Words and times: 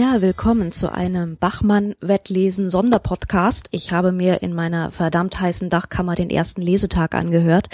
Ja, 0.00 0.22
willkommen 0.22 0.72
zu 0.72 0.90
einem 0.90 1.36
Bachmann-Wettlesen-Sonderpodcast. 1.36 3.68
Ich 3.70 3.92
habe 3.92 4.12
mir 4.12 4.42
in 4.42 4.54
meiner 4.54 4.90
verdammt 4.90 5.38
heißen 5.38 5.68
Dachkammer 5.68 6.14
den 6.14 6.30
ersten 6.30 6.62
Lesetag 6.62 7.14
angehört 7.14 7.68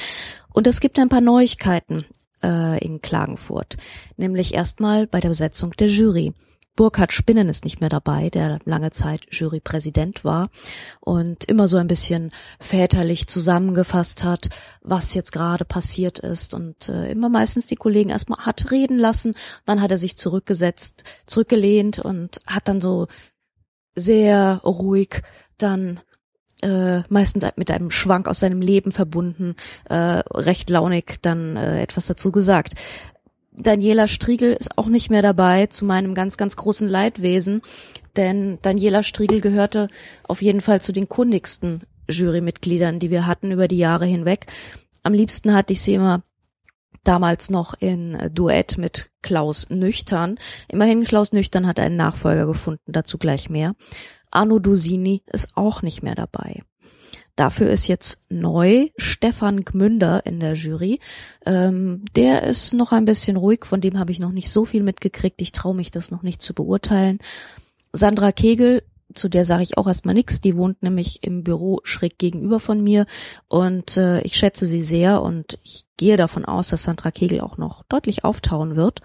und 0.52 0.66
es 0.66 0.80
gibt 0.80 0.98
ein 0.98 1.08
paar 1.08 1.20
Neuigkeiten 1.20 2.04
äh, 2.42 2.84
in 2.84 3.00
Klagenfurt, 3.00 3.76
nämlich 4.16 4.54
erstmal 4.54 5.06
bei 5.06 5.20
der 5.20 5.28
Besetzung 5.28 5.70
der 5.78 5.86
Jury. 5.86 6.34
Burkhard 6.76 7.12
Spinnen 7.12 7.48
ist 7.48 7.64
nicht 7.64 7.80
mehr 7.80 7.88
dabei, 7.88 8.28
der 8.28 8.58
lange 8.64 8.90
Zeit 8.90 9.26
Jurypräsident 9.30 10.24
war 10.24 10.50
und 11.00 11.44
immer 11.46 11.68
so 11.68 11.78
ein 11.78 11.88
bisschen 11.88 12.30
väterlich 12.60 13.26
zusammengefasst 13.26 14.24
hat, 14.24 14.50
was 14.82 15.14
jetzt 15.14 15.32
gerade 15.32 15.64
passiert 15.64 16.18
ist 16.18 16.54
und 16.54 16.90
äh, 16.90 17.10
immer 17.10 17.30
meistens 17.30 17.66
die 17.66 17.76
Kollegen 17.76 18.10
erstmal 18.10 18.44
hat 18.44 18.70
reden 18.70 18.98
lassen, 18.98 19.34
dann 19.64 19.80
hat 19.80 19.90
er 19.90 19.96
sich 19.96 20.16
zurückgesetzt, 20.16 21.04
zurückgelehnt 21.26 21.98
und 21.98 22.40
hat 22.46 22.68
dann 22.68 22.82
so 22.82 23.08
sehr 23.94 24.60
ruhig 24.62 25.22
dann 25.56 26.00
äh, 26.62 27.00
meistens 27.08 27.44
mit 27.56 27.70
einem 27.70 27.90
Schwank 27.90 28.28
aus 28.28 28.40
seinem 28.40 28.60
Leben 28.60 28.92
verbunden, 28.92 29.56
äh, 29.88 29.94
recht 29.94 30.70
launig 30.70 31.18
dann 31.22 31.56
äh, 31.56 31.82
etwas 31.82 32.06
dazu 32.06 32.32
gesagt. 32.32 32.74
Daniela 33.58 34.06
Striegel 34.06 34.52
ist 34.52 34.76
auch 34.76 34.86
nicht 34.86 35.10
mehr 35.10 35.22
dabei, 35.22 35.66
zu 35.66 35.84
meinem 35.84 36.14
ganz, 36.14 36.36
ganz 36.36 36.56
großen 36.56 36.88
Leidwesen, 36.88 37.62
denn 38.16 38.58
Daniela 38.62 39.02
Striegel 39.02 39.40
gehörte 39.40 39.88
auf 40.24 40.42
jeden 40.42 40.60
Fall 40.60 40.80
zu 40.80 40.92
den 40.92 41.08
kundigsten 41.08 41.82
Jurymitgliedern, 42.08 42.98
die 42.98 43.10
wir 43.10 43.26
hatten 43.26 43.50
über 43.52 43.68
die 43.68 43.78
Jahre 43.78 44.06
hinweg. 44.06 44.46
Am 45.02 45.12
liebsten 45.12 45.54
hatte 45.54 45.72
ich 45.72 45.80
sie 45.80 45.94
immer 45.94 46.22
damals 47.04 47.50
noch 47.50 47.74
in 47.78 48.18
Duett 48.32 48.78
mit 48.78 49.10
Klaus 49.22 49.70
Nüchtern. 49.70 50.36
Immerhin 50.68 51.04
Klaus 51.04 51.32
Nüchtern 51.32 51.66
hat 51.66 51.80
einen 51.80 51.96
Nachfolger 51.96 52.46
gefunden, 52.46 52.92
dazu 52.92 53.16
gleich 53.16 53.48
mehr. 53.48 53.74
Arno 54.30 54.58
Dusini 54.58 55.22
ist 55.32 55.56
auch 55.56 55.82
nicht 55.82 56.02
mehr 56.02 56.14
dabei. 56.14 56.62
Dafür 57.36 57.70
ist 57.70 57.86
jetzt 57.86 58.22
neu 58.30 58.88
Stefan 58.96 59.64
Gmünder 59.64 60.24
in 60.24 60.40
der 60.40 60.54
Jury. 60.54 60.98
Ähm, 61.44 62.02
der 62.16 62.44
ist 62.44 62.72
noch 62.72 62.92
ein 62.92 63.04
bisschen 63.04 63.36
ruhig, 63.36 63.66
von 63.66 63.82
dem 63.82 63.98
habe 63.98 64.10
ich 64.10 64.18
noch 64.18 64.32
nicht 64.32 64.50
so 64.50 64.64
viel 64.64 64.82
mitgekriegt. 64.82 65.40
Ich 65.42 65.52
traue 65.52 65.74
mich 65.74 65.90
das 65.90 66.10
noch 66.10 66.22
nicht 66.22 66.40
zu 66.42 66.54
beurteilen. 66.54 67.18
Sandra 67.92 68.32
Kegel, 68.32 68.82
zu 69.14 69.28
der 69.28 69.44
sage 69.44 69.62
ich 69.62 69.76
auch 69.76 69.86
erstmal 69.86 70.14
nichts, 70.14 70.40
die 70.40 70.56
wohnt 70.56 70.82
nämlich 70.82 71.22
im 71.22 71.44
Büro 71.44 71.80
schräg 71.84 72.18
gegenüber 72.18 72.58
von 72.58 72.82
mir 72.82 73.06
und 73.48 73.96
äh, 73.98 74.20
ich 74.22 74.36
schätze 74.36 74.66
sie 74.66 74.82
sehr 74.82 75.22
und 75.22 75.58
ich 75.62 75.84
gehe 75.96 76.16
davon 76.16 76.44
aus, 76.44 76.68
dass 76.68 76.84
Sandra 76.84 77.10
Kegel 77.10 77.40
auch 77.40 77.58
noch 77.58 77.82
deutlich 77.84 78.24
auftauen 78.24 78.76
wird. 78.76 79.00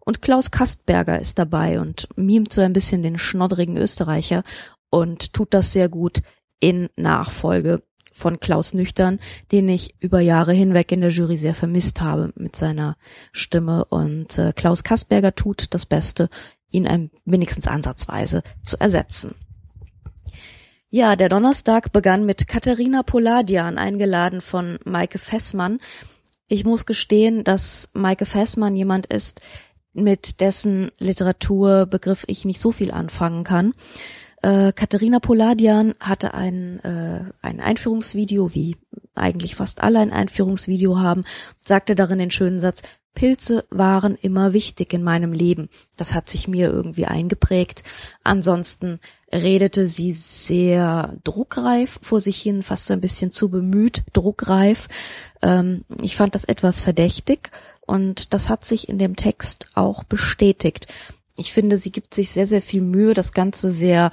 Und 0.00 0.22
Klaus 0.22 0.50
Kastberger 0.50 1.20
ist 1.20 1.38
dabei 1.38 1.78
und 1.78 2.08
mimt 2.16 2.52
so 2.52 2.62
ein 2.62 2.72
bisschen 2.72 3.02
den 3.02 3.18
schnoddrigen 3.18 3.76
Österreicher 3.76 4.42
und 4.88 5.34
tut 5.34 5.54
das 5.54 5.72
sehr 5.72 5.88
gut 5.88 6.22
in 6.60 6.88
Nachfolge 6.96 7.82
von 8.12 8.38
Klaus 8.38 8.74
Nüchtern, 8.74 9.18
den 9.50 9.68
ich 9.68 9.94
über 10.00 10.20
Jahre 10.20 10.52
hinweg 10.52 10.92
in 10.92 11.00
der 11.00 11.10
Jury 11.10 11.36
sehr 11.36 11.54
vermisst 11.54 12.00
habe 12.00 12.30
mit 12.36 12.54
seiner 12.54 12.96
Stimme. 13.32 13.84
Und 13.86 14.38
äh, 14.38 14.52
Klaus 14.54 14.84
Kasperger 14.84 15.34
tut 15.34 15.72
das 15.74 15.86
Beste, 15.86 16.28
ihn 16.70 16.86
ein, 16.86 17.10
wenigstens 17.24 17.66
ansatzweise 17.66 18.42
zu 18.62 18.78
ersetzen. 18.78 19.34
Ja, 20.90 21.14
der 21.14 21.28
Donnerstag 21.28 21.92
begann 21.92 22.26
mit 22.26 22.48
Katharina 22.48 23.04
Poladian, 23.04 23.78
eingeladen 23.78 24.40
von 24.40 24.78
Maike 24.84 25.18
Fessmann. 25.18 25.78
Ich 26.48 26.64
muss 26.64 26.84
gestehen, 26.84 27.44
dass 27.44 27.90
Maike 27.92 28.26
Fessmann 28.26 28.74
jemand 28.74 29.06
ist, 29.06 29.40
mit 29.92 30.40
dessen 30.40 30.90
Literaturbegriff 30.98 32.24
ich 32.26 32.44
nicht 32.44 32.60
so 32.60 32.72
viel 32.72 32.90
anfangen 32.90 33.44
kann. 33.44 33.72
Äh, 34.42 34.72
Katharina 34.72 35.20
Poladian 35.20 35.94
hatte 36.00 36.34
ein, 36.34 36.80
äh, 36.80 37.24
ein 37.42 37.60
Einführungsvideo, 37.60 38.54
wie 38.54 38.76
eigentlich 39.14 39.54
fast 39.54 39.82
alle 39.82 40.00
ein 40.00 40.12
Einführungsvideo 40.12 40.98
haben, 40.98 41.24
sagte 41.64 41.94
darin 41.94 42.18
den 42.18 42.30
schönen 42.30 42.60
Satz, 42.60 42.82
Pilze 43.14 43.64
waren 43.70 44.14
immer 44.14 44.52
wichtig 44.52 44.92
in 44.92 45.02
meinem 45.02 45.32
Leben. 45.32 45.68
Das 45.96 46.14
hat 46.14 46.28
sich 46.28 46.48
mir 46.48 46.70
irgendwie 46.70 47.06
eingeprägt. 47.06 47.82
Ansonsten 48.22 49.00
redete 49.32 49.86
sie 49.86 50.12
sehr 50.12 51.16
druckreif 51.24 51.98
vor 52.02 52.20
sich 52.20 52.40
hin, 52.40 52.62
fast 52.62 52.86
so 52.86 52.94
ein 52.94 53.00
bisschen 53.00 53.30
zu 53.32 53.50
bemüht, 53.50 54.04
druckreif. 54.12 54.86
Ähm, 55.42 55.84
ich 56.00 56.16
fand 56.16 56.34
das 56.34 56.44
etwas 56.44 56.80
verdächtig 56.80 57.50
und 57.80 58.32
das 58.32 58.48
hat 58.48 58.64
sich 58.64 58.88
in 58.88 58.98
dem 58.98 59.16
Text 59.16 59.66
auch 59.74 60.04
bestätigt. 60.04 60.86
Ich 61.40 61.54
finde, 61.54 61.78
sie 61.78 61.90
gibt 61.90 62.12
sich 62.12 62.30
sehr, 62.30 62.44
sehr 62.44 62.60
viel 62.60 62.82
Mühe, 62.82 63.14
das 63.14 63.32
Ganze 63.32 63.70
sehr 63.70 64.10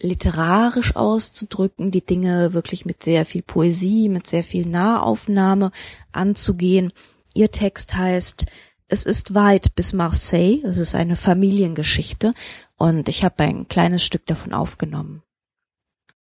literarisch 0.00 0.94
auszudrücken, 0.94 1.90
die 1.90 2.06
Dinge 2.06 2.54
wirklich 2.54 2.86
mit 2.86 3.02
sehr 3.02 3.26
viel 3.26 3.42
Poesie, 3.42 4.08
mit 4.08 4.28
sehr 4.28 4.44
viel 4.44 4.64
Nahaufnahme 4.64 5.72
anzugehen. 6.12 6.92
Ihr 7.34 7.50
Text 7.50 7.96
heißt 7.96 8.46
Es 8.86 9.04
ist 9.04 9.34
weit 9.34 9.74
bis 9.74 9.94
Marseille. 9.94 10.62
Es 10.64 10.78
ist 10.78 10.94
eine 10.94 11.16
Familiengeschichte 11.16 12.30
und 12.76 13.08
ich 13.08 13.24
habe 13.24 13.42
ein 13.42 13.66
kleines 13.66 14.04
Stück 14.04 14.24
davon 14.26 14.54
aufgenommen. 14.54 15.24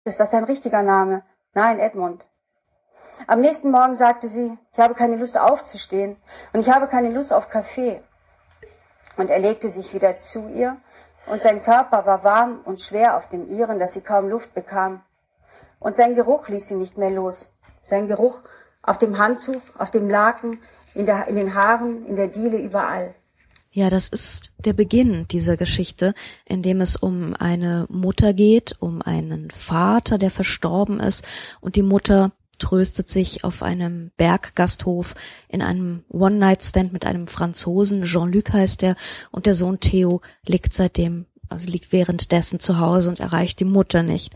Ist 0.05 0.19
das 0.19 0.31
dein 0.31 0.45
richtiger 0.45 0.81
Name? 0.81 1.21
Nein, 1.53 1.77
Edmund. 1.77 2.27
Am 3.27 3.41
nächsten 3.41 3.69
Morgen 3.69 3.93
sagte 3.93 4.27
sie, 4.27 4.57
ich 4.73 4.79
habe 4.79 4.95
keine 4.95 5.17
Lust 5.17 5.37
aufzustehen 5.37 6.15
und 6.51 6.61
ich 6.61 6.69
habe 6.71 6.87
keine 6.87 7.11
Lust 7.11 7.31
auf 7.31 7.51
Kaffee 7.51 8.01
und 9.17 9.29
er 9.29 9.39
legte 9.39 9.69
sich 9.69 9.93
wieder 9.93 10.19
zu 10.19 10.49
ihr, 10.49 10.77
und 11.27 11.41
sein 11.41 11.63
Körper 11.63 12.05
war 12.05 12.23
warm 12.23 12.59
und 12.65 12.81
schwer 12.81 13.17
auf 13.17 13.27
dem 13.29 13.49
ihren, 13.49 13.79
dass 13.79 13.93
sie 13.93 14.01
kaum 14.01 14.29
Luft 14.29 14.53
bekam. 14.53 15.01
Und 15.79 15.95
sein 15.97 16.15
Geruch 16.15 16.49
ließ 16.49 16.67
sie 16.67 16.75
nicht 16.75 16.97
mehr 16.97 17.09
los. 17.09 17.47
Sein 17.83 18.07
Geruch 18.07 18.41
auf 18.83 18.99
dem 18.99 19.17
Handtuch, 19.17 19.61
auf 19.77 19.89
dem 19.89 20.09
Laken, 20.09 20.59
in, 20.93 21.05
der, 21.05 21.27
in 21.27 21.35
den 21.35 21.55
Haaren, 21.55 22.05
in 22.05 22.15
der 22.15 22.27
Diele, 22.27 22.57
überall. 22.59 23.15
Ja, 23.71 23.89
das 23.89 24.07
ist 24.07 24.51
der 24.59 24.73
Beginn 24.73 25.27
dieser 25.27 25.57
Geschichte, 25.57 26.13
in 26.45 26.61
dem 26.61 26.79
es 26.79 26.95
um 26.95 27.35
eine 27.37 27.85
Mutter 27.89 28.33
geht, 28.33 28.75
um 28.79 29.01
einen 29.01 29.51
Vater, 29.51 30.17
der 30.17 30.31
verstorben 30.31 30.99
ist, 30.99 31.25
und 31.59 31.75
die 31.75 31.83
Mutter 31.83 32.31
tröstet 32.57 33.09
sich 33.09 33.43
auf 33.43 33.63
einem 33.63 34.11
Berggasthof 34.17 35.15
in 35.47 35.61
einem 35.61 36.03
One-Night-Stand 36.09 36.93
mit 36.93 37.05
einem 37.05 37.27
Franzosen, 37.27 38.03
Jean-Luc 38.03 38.53
heißt 38.53 38.83
er, 38.83 38.95
und 39.31 39.45
der 39.45 39.53
Sohn 39.53 39.79
Theo 39.79 40.21
liegt 40.45 40.73
seitdem, 40.73 41.25
also 41.49 41.69
liegt 41.69 41.91
währenddessen 41.91 42.59
zu 42.59 42.79
Hause 42.79 43.09
und 43.09 43.19
erreicht 43.19 43.59
die 43.59 43.65
Mutter 43.65 44.03
nicht. 44.03 44.33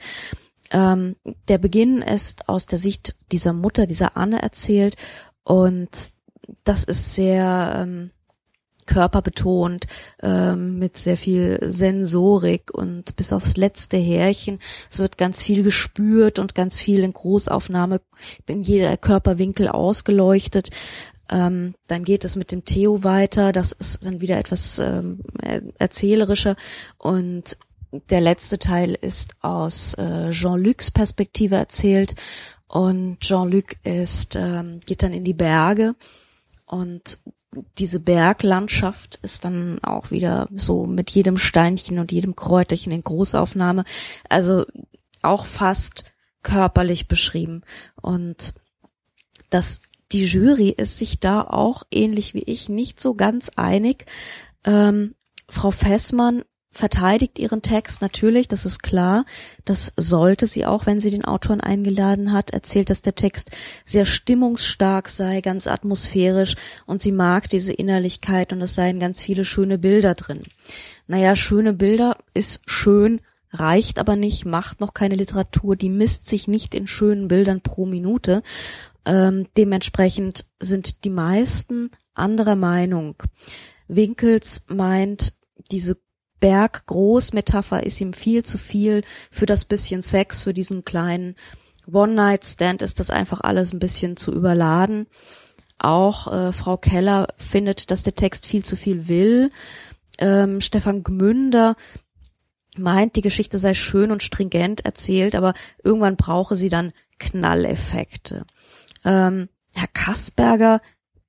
Ähm, 0.72 1.16
der 1.48 1.58
Beginn 1.58 2.02
ist 2.02 2.48
aus 2.48 2.66
der 2.66 2.78
Sicht 2.78 3.16
dieser 3.32 3.54
Mutter, 3.54 3.88
dieser 3.88 4.16
Anne 4.18 4.42
erzählt 4.42 4.96
und 5.44 6.14
das 6.64 6.84
ist 6.84 7.16
sehr 7.16 7.74
ähm, 7.78 8.12
körperbetont, 8.90 9.86
ähm, 10.24 10.80
mit 10.80 10.98
sehr 10.98 11.16
viel 11.16 11.60
Sensorik 11.62 12.72
und 12.74 13.16
bis 13.18 13.32
aufs 13.32 13.56
letzte 13.56 13.98
Härchen. 13.98 14.60
Es 14.90 14.98
wird 14.98 15.20
ganz 15.20 15.44
viel 15.44 15.62
gespürt 15.62 16.40
und 16.40 16.56
ganz 16.56 16.82
viel 16.82 17.04
in 17.04 17.14
Großaufnahme 17.14 18.02
in 18.48 18.64
jeder 18.64 18.98
Körperwinkel 18.98 19.68
ausgeleuchtet. 19.68 20.72
Ähm, 21.30 21.76
dann 21.88 22.04
geht 22.04 22.26
es 22.26 22.36
mit 22.36 22.52
dem 22.52 22.66
Theo 22.66 23.04
weiter. 23.04 23.52
Das 23.52 23.74
ist 23.74 24.06
dann 24.06 24.22
wieder 24.22 24.40
etwas 24.40 24.80
ähm, 24.80 25.20
erzählerischer 25.78 26.56
und 26.98 27.58
der 27.92 28.22
letzte 28.22 28.58
Teil 28.58 28.96
ist 29.00 29.36
aus 29.42 29.94
äh, 29.96 30.32
Jean-Lucs 30.32 30.90
Perspektive 30.90 31.56
erzählt 31.56 32.16
und 32.68 33.20
Jean-Luc 33.20 33.76
ist 33.84 34.36
ähm, 34.36 34.80
geht 34.86 35.04
dann 35.04 35.14
in 35.14 35.24
die 35.24 35.34
Berge 35.34 35.96
und 36.66 37.20
diese 37.78 38.00
Berglandschaft 38.00 39.20
ist 39.24 39.46
dann 39.46 39.80
auch 39.84 40.12
wieder 40.12 40.48
so 40.54 40.86
mit 40.86 41.10
jedem 41.10 41.38
Steinchen 41.38 42.00
und 42.00 42.12
jedem 42.12 42.36
Kräuterchen 42.36 42.92
in 42.92 43.04
Großaufnahme, 43.04 43.86
also 44.30 44.66
auch 45.22 45.46
fast 45.46 46.06
körperlich 46.44 47.08
beschrieben. 47.08 47.64
Und 48.02 48.54
das, 49.50 49.82
die 50.12 50.26
Jury 50.26 50.70
ist 50.70 50.98
sich 50.98 51.20
da 51.20 51.42
auch 51.42 51.84
ähnlich 51.92 52.34
wie 52.34 52.44
ich 52.44 52.70
nicht 52.70 53.00
so 53.00 53.16
ganz 53.16 53.50
einig. 53.56 54.06
Ähm, 54.64 55.16
Frau 55.48 55.72
Fessmann 55.72 56.44
verteidigt 56.72 57.40
ihren 57.40 57.62
Text 57.62 58.02
natürlich, 58.02 58.48
das 58.48 58.66
ist 58.66 58.84
klar. 58.84 59.26
Das 59.66 59.92
sollte 59.98 60.46
sie 60.46 60.66
auch, 60.66 60.86
wenn 60.86 61.00
sie 61.00 61.10
den 61.10 61.26
Autoren 61.26 61.62
eingeladen 61.62 62.32
hat, 62.32 62.52
erzählt, 62.52 62.90
dass 62.90 63.02
der 63.02 63.16
Text 63.16 63.52
sehr 63.86 64.06
stimmungsstark 64.06 65.10
sei, 65.10 65.42
ganz 65.42 65.68
atmosphärisch 65.68 66.56
und 66.86 67.02
sie 67.02 67.12
mag 67.12 67.50
diese 67.50 67.74
Innerlichkeit 67.74 68.54
und 68.54 68.62
es 68.62 68.76
seien 68.76 69.00
ganz 69.00 69.24
viele 69.24 69.46
schöne 69.46 69.78
Bilder 69.78 70.14
drin. 70.14 70.44
Naja, 71.08 71.36
schöne 71.36 71.74
Bilder 71.74 72.18
ist 72.34 72.62
schön, 72.66 73.22
reicht 73.52 73.98
aber 73.98 74.16
nicht, 74.16 74.46
macht 74.46 74.80
noch 74.80 74.94
keine 74.94 75.16
Literatur, 75.16 75.76
die 75.76 75.90
misst 75.90 76.28
sich 76.28 76.48
nicht 76.48 76.76
in 76.76 76.86
schönen 76.86 77.28
Bildern 77.28 77.62
pro 77.62 77.88
Minute. 77.88 78.44
Ähm, 79.06 79.48
dementsprechend 79.58 80.46
sind 80.60 81.04
die 81.04 81.10
meisten 81.10 81.90
anderer 82.14 82.56
Meinung. 82.56 83.16
Winkels 83.88 84.66
meint, 84.68 85.34
diese 85.72 85.98
Berg-Groß-Metapher 86.40 87.84
ist 87.84 88.02
ihm 88.02 88.14
viel 88.14 88.44
zu 88.44 88.58
viel 88.58 89.04
für 89.32 89.46
das 89.46 89.66
bisschen 89.66 90.02
Sex, 90.02 90.44
für 90.44 90.54
diesen 90.54 90.84
kleinen 90.84 91.36
One-Night-Stand 91.92 92.82
ist 92.82 93.00
das 93.00 93.10
einfach 93.10 93.42
alles 93.42 93.74
ein 93.74 93.80
bisschen 93.80 94.16
zu 94.16 94.32
überladen. 94.34 95.08
Auch 95.80 96.32
äh, 96.32 96.54
Frau 96.54 96.78
Keller 96.78 97.28
findet, 97.38 97.90
dass 97.92 98.04
der 98.04 98.16
Text 98.16 98.46
viel 98.46 98.64
zu 98.64 98.76
viel 98.76 99.08
will. 99.08 99.50
Ähm, 100.18 100.62
Stefan 100.62 101.04
Gmünder 101.04 101.76
meint, 102.78 103.16
die 103.16 103.22
Geschichte 103.22 103.58
sei 103.58 103.74
schön 103.74 104.12
und 104.12 104.24
stringent 104.24 104.86
erzählt, 104.86 105.36
aber 105.36 105.54
irgendwann 105.84 106.18
brauche 106.18 106.56
sie 106.56 106.70
dann 106.70 106.92
Knalleffekte. 107.18 108.46
Ähm, 109.04 109.50
Herr 109.74 109.88
Kasperger, 109.88 110.82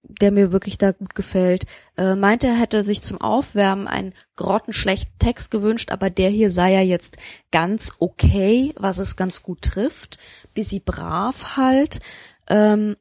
der 0.02 0.31
mir 0.31 0.52
wirklich 0.52 0.79
da 0.79 0.93
gut 0.93 1.14
gefällt, 1.14 1.67
äh, 1.97 2.14
meinte, 2.14 2.47
er 2.47 2.58
hätte 2.58 2.82
sich 2.85 3.02
zum 3.02 3.20
Aufwärmen 3.20 3.87
einen 3.87 4.14
grottenschlechten 4.37 5.19
Text 5.19 5.50
gewünscht, 5.50 5.91
aber 5.93 6.11
der 6.11 6.31
hier 6.31 6.50
sei 6.50 6.73
ja 6.73 6.81
jetzt 6.81 7.17
ganz 7.50 7.93
okay, 7.99 8.73
was 8.79 8.99
es 8.99 9.17
ganz 9.17 9.43
gut 9.43 9.62
trifft, 9.62 10.19
bis 10.55 10.70
sie 10.70 10.81
brav 10.81 11.56
halt. 11.56 12.00
Ähm, 12.49 12.97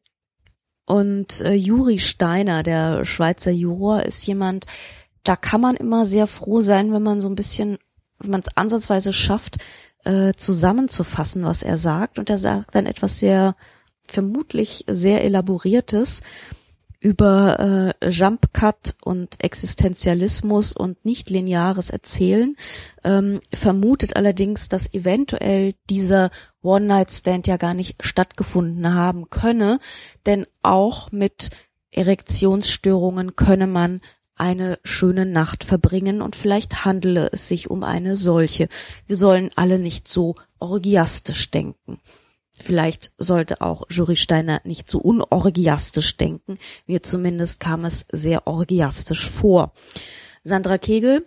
und 0.85 1.41
äh, 1.41 1.53
Juri 1.53 1.99
Steiner, 1.99 2.63
der 2.63 3.05
Schweizer 3.05 3.51
Juror, 3.51 4.03
ist 4.03 4.25
jemand, 4.25 4.65
da 5.23 5.35
kann 5.35 5.61
man 5.61 5.75
immer 5.75 6.05
sehr 6.05 6.27
froh 6.27 6.61
sein, 6.61 6.91
wenn 6.91 7.03
man 7.03 7.21
so 7.21 7.29
ein 7.29 7.35
bisschen, 7.35 7.77
wenn 8.19 8.31
man 8.31 8.41
es 8.41 8.57
ansatzweise 8.57 9.13
schafft, 9.13 9.57
äh, 10.03 10.33
zusammenzufassen, 10.33 11.43
was 11.43 11.63
er 11.63 11.77
sagt. 11.77 12.19
Und 12.19 12.29
er 12.29 12.37
sagt 12.37 12.75
dann 12.75 12.85
etwas 12.85 13.19
sehr, 13.19 13.55
vermutlich 14.09 14.85
sehr 14.87 15.23
elaboriertes 15.23 16.21
über 16.99 17.93
äh, 18.01 18.09
Jump 18.09 18.53
Cut 18.53 18.95
und 19.03 19.41
Existenzialismus 19.43 20.73
und 20.73 21.03
nicht 21.05 21.29
lineares 21.29 21.89
Erzählen, 21.89 22.57
ähm, 23.03 23.39
vermutet 23.53 24.15
allerdings, 24.15 24.67
dass 24.67 24.93
eventuell 24.93 25.75
dieser 25.89 26.29
One-Night-Stand 26.61 27.47
ja 27.47 27.57
gar 27.57 27.73
nicht 27.73 27.95
stattgefunden 28.01 28.93
haben 28.93 29.29
könne, 29.29 29.79
denn 30.25 30.45
auch 30.61 31.11
mit 31.11 31.51
Erektionsstörungen 31.91 33.35
könne 33.35 33.67
man 33.67 34.01
eine 34.35 34.79
schöne 34.83 35.25
Nacht 35.25 35.63
verbringen 35.63 36.21
und 36.21 36.35
vielleicht 36.35 36.85
handele 36.85 37.29
es 37.31 37.47
sich 37.47 37.69
um 37.69 37.83
eine 37.83 38.15
solche. 38.15 38.69
Wir 39.05 39.17
sollen 39.17 39.51
alle 39.55 39.79
nicht 39.79 40.07
so 40.07 40.35
orgiastisch 40.59 41.51
denken. 41.51 41.99
Vielleicht 42.61 43.11
sollte 43.17 43.61
auch 43.61 43.83
Jury 43.89 44.15
Steiner 44.15 44.61
nicht 44.63 44.89
so 44.89 44.99
unorgiastisch 44.99 46.17
denken. 46.17 46.59
Mir 46.87 47.01
zumindest 47.01 47.59
kam 47.59 47.85
es 47.85 48.05
sehr 48.11 48.47
orgiastisch 48.47 49.29
vor. 49.29 49.71
Sandra 50.43 50.77
Kegel 50.77 51.25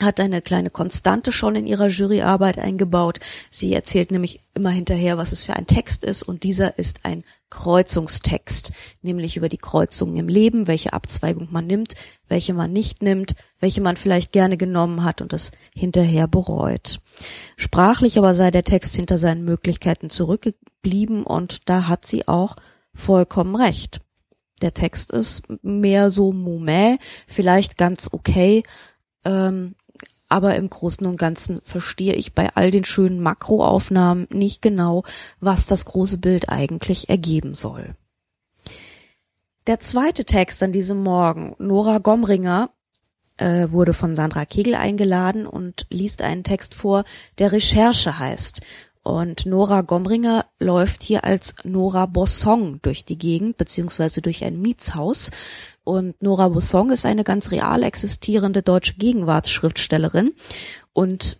hat 0.00 0.18
eine 0.18 0.42
kleine 0.42 0.70
Konstante 0.70 1.30
schon 1.30 1.54
in 1.54 1.66
ihrer 1.66 1.88
Juryarbeit 1.88 2.58
eingebaut. 2.58 3.20
Sie 3.50 3.72
erzählt 3.72 4.10
nämlich 4.10 4.40
immer 4.54 4.70
hinterher, 4.70 5.18
was 5.18 5.32
es 5.32 5.44
für 5.44 5.54
ein 5.54 5.66
Text 5.66 6.02
ist 6.02 6.22
und 6.22 6.42
dieser 6.42 6.78
ist 6.78 7.04
ein 7.04 7.22
Kreuzungstext, 7.54 8.72
nämlich 9.00 9.36
über 9.36 9.48
die 9.48 9.58
Kreuzungen 9.58 10.16
im 10.16 10.28
Leben, 10.28 10.66
welche 10.66 10.92
Abzweigung 10.92 11.48
man 11.50 11.66
nimmt, 11.66 11.94
welche 12.28 12.52
man 12.52 12.72
nicht 12.72 13.02
nimmt, 13.02 13.36
welche 13.60 13.80
man 13.80 13.96
vielleicht 13.96 14.32
gerne 14.32 14.56
genommen 14.56 15.04
hat 15.04 15.22
und 15.22 15.32
es 15.32 15.52
hinterher 15.72 16.26
bereut. 16.26 17.00
Sprachlich 17.56 18.18
aber 18.18 18.34
sei 18.34 18.50
der 18.50 18.64
Text 18.64 18.96
hinter 18.96 19.18
seinen 19.18 19.44
Möglichkeiten 19.44 20.10
zurückgeblieben 20.10 21.22
und 21.22 21.68
da 21.68 21.86
hat 21.86 22.04
sie 22.04 22.26
auch 22.26 22.56
vollkommen 22.92 23.54
recht. 23.54 24.00
Der 24.60 24.74
Text 24.74 25.12
ist 25.12 25.42
mehr 25.62 26.10
so 26.10 26.32
Mumä, 26.32 26.98
vielleicht 27.28 27.78
ganz 27.78 28.08
okay, 28.10 28.64
ähm, 29.24 29.76
aber 30.34 30.56
im 30.56 30.68
Großen 30.68 31.06
und 31.06 31.16
Ganzen 31.16 31.60
verstehe 31.62 32.14
ich 32.14 32.34
bei 32.34 32.50
all 32.56 32.72
den 32.72 32.84
schönen 32.84 33.20
Makroaufnahmen 33.20 34.26
nicht 34.32 34.62
genau, 34.62 35.04
was 35.38 35.68
das 35.68 35.84
große 35.84 36.18
Bild 36.18 36.48
eigentlich 36.48 37.08
ergeben 37.08 37.54
soll. 37.54 37.94
Der 39.68 39.78
zweite 39.78 40.24
Text 40.24 40.60
an 40.64 40.72
diesem 40.72 41.04
Morgen, 41.04 41.54
Nora 41.60 41.98
Gomringer, 41.98 42.70
äh, 43.36 43.70
wurde 43.70 43.94
von 43.94 44.16
Sandra 44.16 44.44
Kegel 44.44 44.74
eingeladen 44.74 45.46
und 45.46 45.86
liest 45.88 46.20
einen 46.20 46.42
Text 46.42 46.74
vor, 46.74 47.04
der 47.38 47.52
Recherche 47.52 48.18
heißt. 48.18 48.60
Und 49.04 49.46
Nora 49.46 49.82
Gomringer 49.82 50.46
läuft 50.58 51.04
hier 51.04 51.22
als 51.22 51.54
Nora 51.62 52.06
Bossong 52.06 52.82
durch 52.82 53.04
die 53.04 53.18
Gegend, 53.18 53.56
beziehungsweise 53.56 54.20
durch 54.20 54.42
ein 54.42 54.60
Mietshaus. 54.60 55.30
Und 55.84 56.20
Nora 56.22 56.48
Bossong 56.48 56.90
ist 56.90 57.04
eine 57.04 57.24
ganz 57.24 57.50
real 57.50 57.82
existierende 57.82 58.62
deutsche 58.62 58.94
Gegenwartsschriftstellerin. 58.94 60.32
Und 60.94 61.38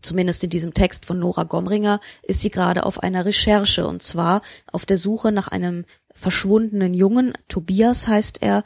zumindest 0.00 0.42
in 0.42 0.50
diesem 0.50 0.72
Text 0.72 1.04
von 1.04 1.18
Nora 1.18 1.44
Gomringer 1.44 2.00
ist 2.22 2.40
sie 2.40 2.50
gerade 2.50 2.84
auf 2.84 3.02
einer 3.02 3.26
Recherche 3.26 3.86
und 3.86 4.02
zwar 4.02 4.42
auf 4.72 4.86
der 4.86 4.96
Suche 4.96 5.32
nach 5.32 5.48
einem 5.48 5.84
verschwundenen 6.14 6.94
Jungen. 6.94 7.34
Tobias 7.48 8.08
heißt 8.08 8.42
er. 8.42 8.64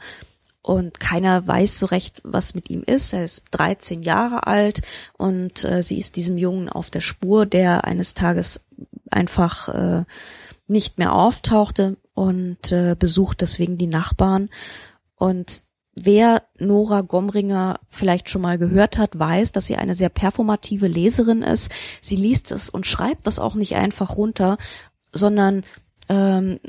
Und 0.65 1.01
keiner 1.01 1.45
weiß 1.45 1.79
so 1.79 1.87
recht, 1.87 2.21
was 2.23 2.55
mit 2.55 2.69
ihm 2.69 2.83
ist. 2.83 3.11
Er 3.11 3.25
ist 3.25 3.43
13 3.51 4.01
Jahre 4.01 4.47
alt 4.47 4.81
und 5.17 5.65
äh, 5.65 5.83
sie 5.83 5.97
ist 5.97 6.15
diesem 6.15 6.37
Jungen 6.37 6.69
auf 6.69 6.89
der 6.89 7.01
Spur, 7.01 7.45
der 7.45 7.83
eines 7.83 8.13
Tages 8.13 8.61
einfach 9.11 9.67
äh, 9.67 10.05
nicht 10.67 10.99
mehr 10.99 11.13
auftauchte 11.13 11.97
und 12.13 12.71
äh, 12.71 12.95
besucht 12.97 13.41
deswegen 13.41 13.77
die 13.77 13.87
Nachbarn 13.87 14.49
und 15.23 15.63
wer 15.95 16.43
Nora 16.59 16.99
Gomringer 16.99 17.79
vielleicht 17.87 18.29
schon 18.29 18.41
mal 18.41 18.57
gehört 18.57 18.97
hat, 18.97 19.17
weiß, 19.17 19.53
dass 19.53 19.67
sie 19.67 19.77
eine 19.77 19.95
sehr 19.95 20.09
performative 20.09 20.87
Leserin 20.87 21.43
ist. 21.43 21.71
Sie 22.01 22.17
liest 22.17 22.51
es 22.51 22.69
und 22.69 22.85
schreibt 22.85 23.25
das 23.25 23.39
auch 23.39 23.55
nicht 23.55 23.77
einfach 23.77 24.17
runter, 24.17 24.57
sondern 25.13 25.63
ähm, 26.09 26.59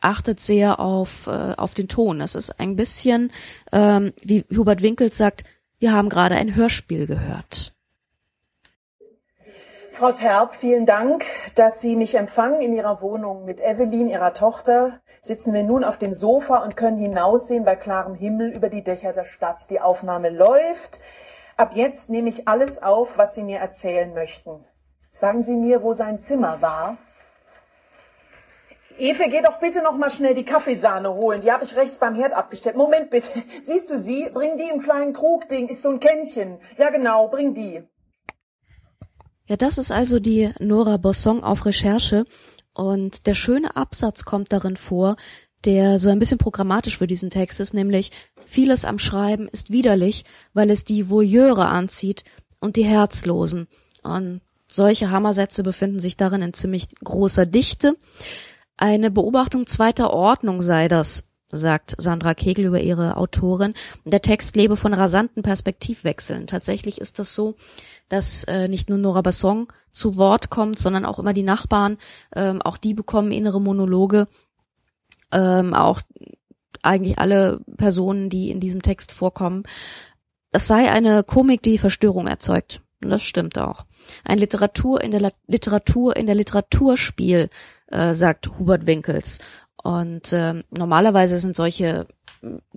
achtet 0.00 0.40
sehr 0.40 0.80
auf, 0.80 1.28
äh, 1.28 1.54
auf 1.56 1.74
den 1.74 1.86
Ton. 1.86 2.20
Es 2.20 2.34
ist 2.34 2.58
ein 2.58 2.74
bisschen, 2.74 3.30
ähm, 3.70 4.12
wie 4.24 4.44
Hubert 4.56 4.82
Winkels 4.82 5.16
sagt, 5.16 5.44
wir 5.78 5.92
haben 5.92 6.08
gerade 6.08 6.34
ein 6.34 6.56
Hörspiel 6.56 7.06
gehört. 7.06 7.76
Frau 9.92 10.12
Terp, 10.12 10.54
vielen 10.54 10.86
Dank, 10.86 11.24
dass 11.56 11.80
Sie 11.80 11.96
mich 11.96 12.14
empfangen 12.14 12.60
in 12.60 12.72
Ihrer 12.72 13.02
Wohnung. 13.02 13.44
Mit 13.44 13.60
Evelyn, 13.60 14.06
Ihrer 14.06 14.32
Tochter, 14.32 15.00
sitzen 15.20 15.52
wir 15.52 15.64
nun 15.64 15.84
auf 15.84 15.98
dem 15.98 16.14
Sofa 16.14 16.58
und 16.58 16.76
können 16.76 16.96
hinaussehen 16.96 17.64
bei 17.64 17.76
klarem 17.76 18.14
Himmel 18.14 18.50
über 18.52 18.70
die 18.70 18.84
Dächer 18.84 19.12
der 19.12 19.24
Stadt. 19.24 19.68
Die 19.68 19.80
Aufnahme 19.80 20.30
läuft. 20.30 21.00
Ab 21.56 21.72
jetzt 21.74 22.08
nehme 22.08 22.28
ich 22.28 22.48
alles 22.48 22.82
auf, 22.82 23.18
was 23.18 23.34
Sie 23.34 23.42
mir 23.42 23.58
erzählen 23.58 24.14
möchten. 24.14 24.64
Sagen 25.12 25.42
Sie 25.42 25.54
mir, 25.54 25.82
wo 25.82 25.92
sein 25.92 26.18
Zimmer 26.20 26.62
war. 26.62 26.96
Efe, 28.96 29.28
geh 29.28 29.42
doch 29.42 29.58
bitte 29.58 29.82
noch 29.82 29.96
mal 29.96 30.10
schnell 30.10 30.34
die 30.34 30.44
Kaffeesahne 30.44 31.12
holen. 31.12 31.40
Die 31.40 31.50
habe 31.50 31.64
ich 31.64 31.74
rechts 31.74 31.98
beim 31.98 32.14
Herd 32.14 32.32
abgestellt. 32.32 32.76
Moment 32.76 33.10
bitte. 33.10 33.32
Siehst 33.60 33.90
du 33.90 33.98
sie? 33.98 34.30
Bring 34.30 34.56
die 34.56 34.68
im 34.68 34.80
kleinen 34.80 35.12
Krugding. 35.12 35.68
Ist 35.68 35.82
so 35.82 35.90
ein 35.90 36.00
Kännchen. 36.00 36.60
Ja 36.78 36.90
genau, 36.90 37.28
bring 37.28 37.54
die. 37.54 37.89
Ja, 39.50 39.56
das 39.56 39.78
ist 39.78 39.90
also 39.90 40.20
die 40.20 40.52
Nora 40.60 40.96
Bossong 40.96 41.42
auf 41.42 41.66
Recherche 41.66 42.24
und 42.72 43.26
der 43.26 43.34
schöne 43.34 43.74
Absatz 43.74 44.24
kommt 44.24 44.52
darin 44.52 44.76
vor, 44.76 45.16
der 45.64 45.98
so 45.98 46.08
ein 46.08 46.20
bisschen 46.20 46.38
programmatisch 46.38 46.98
für 46.98 47.08
diesen 47.08 47.30
Text 47.30 47.58
ist, 47.58 47.74
nämlich 47.74 48.12
vieles 48.46 48.84
am 48.84 49.00
Schreiben 49.00 49.48
ist 49.48 49.72
widerlich, 49.72 50.24
weil 50.54 50.70
es 50.70 50.84
die 50.84 51.10
Voyeure 51.10 51.66
anzieht 51.66 52.22
und 52.60 52.76
die 52.76 52.84
Herzlosen. 52.84 53.66
Und 54.04 54.40
solche 54.68 55.10
Hammersätze 55.10 55.64
befinden 55.64 55.98
sich 55.98 56.16
darin 56.16 56.42
in 56.42 56.54
ziemlich 56.54 56.86
großer 57.02 57.44
Dichte. 57.44 57.96
Eine 58.76 59.10
Beobachtung 59.10 59.66
zweiter 59.66 60.12
Ordnung 60.12 60.62
sei 60.62 60.86
das, 60.86 61.24
sagt 61.48 61.96
Sandra 61.98 62.34
Kegel 62.34 62.66
über 62.66 62.80
ihre 62.80 63.16
Autorin. 63.16 63.74
Der 64.04 64.22
Text 64.22 64.54
lebe 64.54 64.76
von 64.76 64.94
rasanten 64.94 65.42
Perspektivwechseln. 65.42 66.46
Tatsächlich 66.46 67.00
ist 67.00 67.18
das 67.18 67.34
so, 67.34 67.56
dass 68.10 68.44
äh, 68.44 68.68
nicht 68.68 68.90
nur 68.90 68.98
Nora 68.98 69.22
Basson 69.22 69.68
zu 69.92 70.16
Wort 70.16 70.50
kommt, 70.50 70.78
sondern 70.78 71.06
auch 71.06 71.18
immer 71.18 71.32
die 71.32 71.42
Nachbarn. 71.42 71.96
Ähm, 72.34 72.60
auch 72.60 72.76
die 72.76 72.92
bekommen 72.92 73.32
innere 73.32 73.60
Monologe. 73.60 74.28
Ähm, 75.32 75.72
auch 75.72 76.02
eigentlich 76.82 77.18
alle 77.18 77.60
Personen, 77.76 78.28
die 78.28 78.50
in 78.50 78.60
diesem 78.60 78.82
Text 78.82 79.12
vorkommen. 79.12 79.62
Es 80.50 80.66
sei 80.66 80.90
eine 80.90 81.22
Komik, 81.22 81.62
die 81.62 81.78
Verstörung 81.78 82.26
erzeugt. 82.26 82.82
Und 83.02 83.10
das 83.10 83.22
stimmt 83.22 83.58
auch. 83.58 83.86
Ein 84.24 84.38
Literatur 84.38 85.00
in 85.02 85.12
der 85.12 85.20
La 85.20 85.30
Literatur 85.46 86.16
in 86.16 86.26
der 86.26 86.34
Literaturspiel, 86.34 87.48
äh, 87.86 88.12
sagt 88.12 88.58
Hubert 88.58 88.86
Winkels. 88.86 89.38
Und 89.82 90.32
äh, 90.32 90.62
normalerweise 90.70 91.38
sind 91.38 91.56
solche 91.56 92.06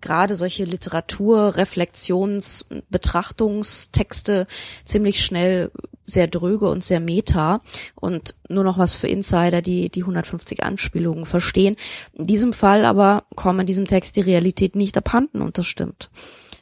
gerade 0.01 0.35
solche 0.35 0.65
Literatur, 0.65 1.55
Reflexions, 1.55 2.65
Betrachtungstexte 2.89 4.47
ziemlich 4.83 5.23
schnell 5.23 5.71
sehr 6.05 6.27
dröge 6.27 6.69
und 6.69 6.83
sehr 6.83 6.99
meta 6.99 7.61
und 7.95 8.35
nur 8.49 8.65
noch 8.65 8.77
was 8.77 8.95
für 8.95 9.07
Insider, 9.07 9.61
die 9.61 9.89
die 9.89 10.01
150 10.01 10.63
Anspielungen 10.63 11.25
verstehen. 11.25 11.77
In 12.11 12.25
diesem 12.25 12.51
Fall 12.51 12.83
aber 12.83 13.23
kommt 13.35 13.61
in 13.61 13.67
diesem 13.67 13.87
Text 13.87 14.17
die 14.17 14.21
Realität 14.21 14.75
nicht 14.75 14.97
abhanden 14.97 15.41
und 15.41 15.57
das 15.57 15.65
stimmt. 15.65 16.09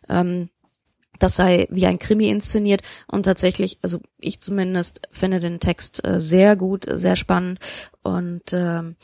Ähm, 0.07 0.50
das 1.17 1.36
sei 1.36 1.67
wie 1.69 1.86
ein 1.86 2.00
Krimi 2.00 2.29
inszeniert 2.29 2.81
und 3.07 3.24
tatsächlich, 3.24 3.79
also 3.81 4.00
ich 4.19 4.41
zumindest 4.41 5.01
finde 5.12 5.39
den 5.39 5.60
Text 5.60 6.05
äh, 6.05 6.19
sehr 6.19 6.55
gut, 6.55 6.86
sehr 6.88 7.15
spannend 7.15 7.60
und 8.03 8.53
ähm, 8.53 8.95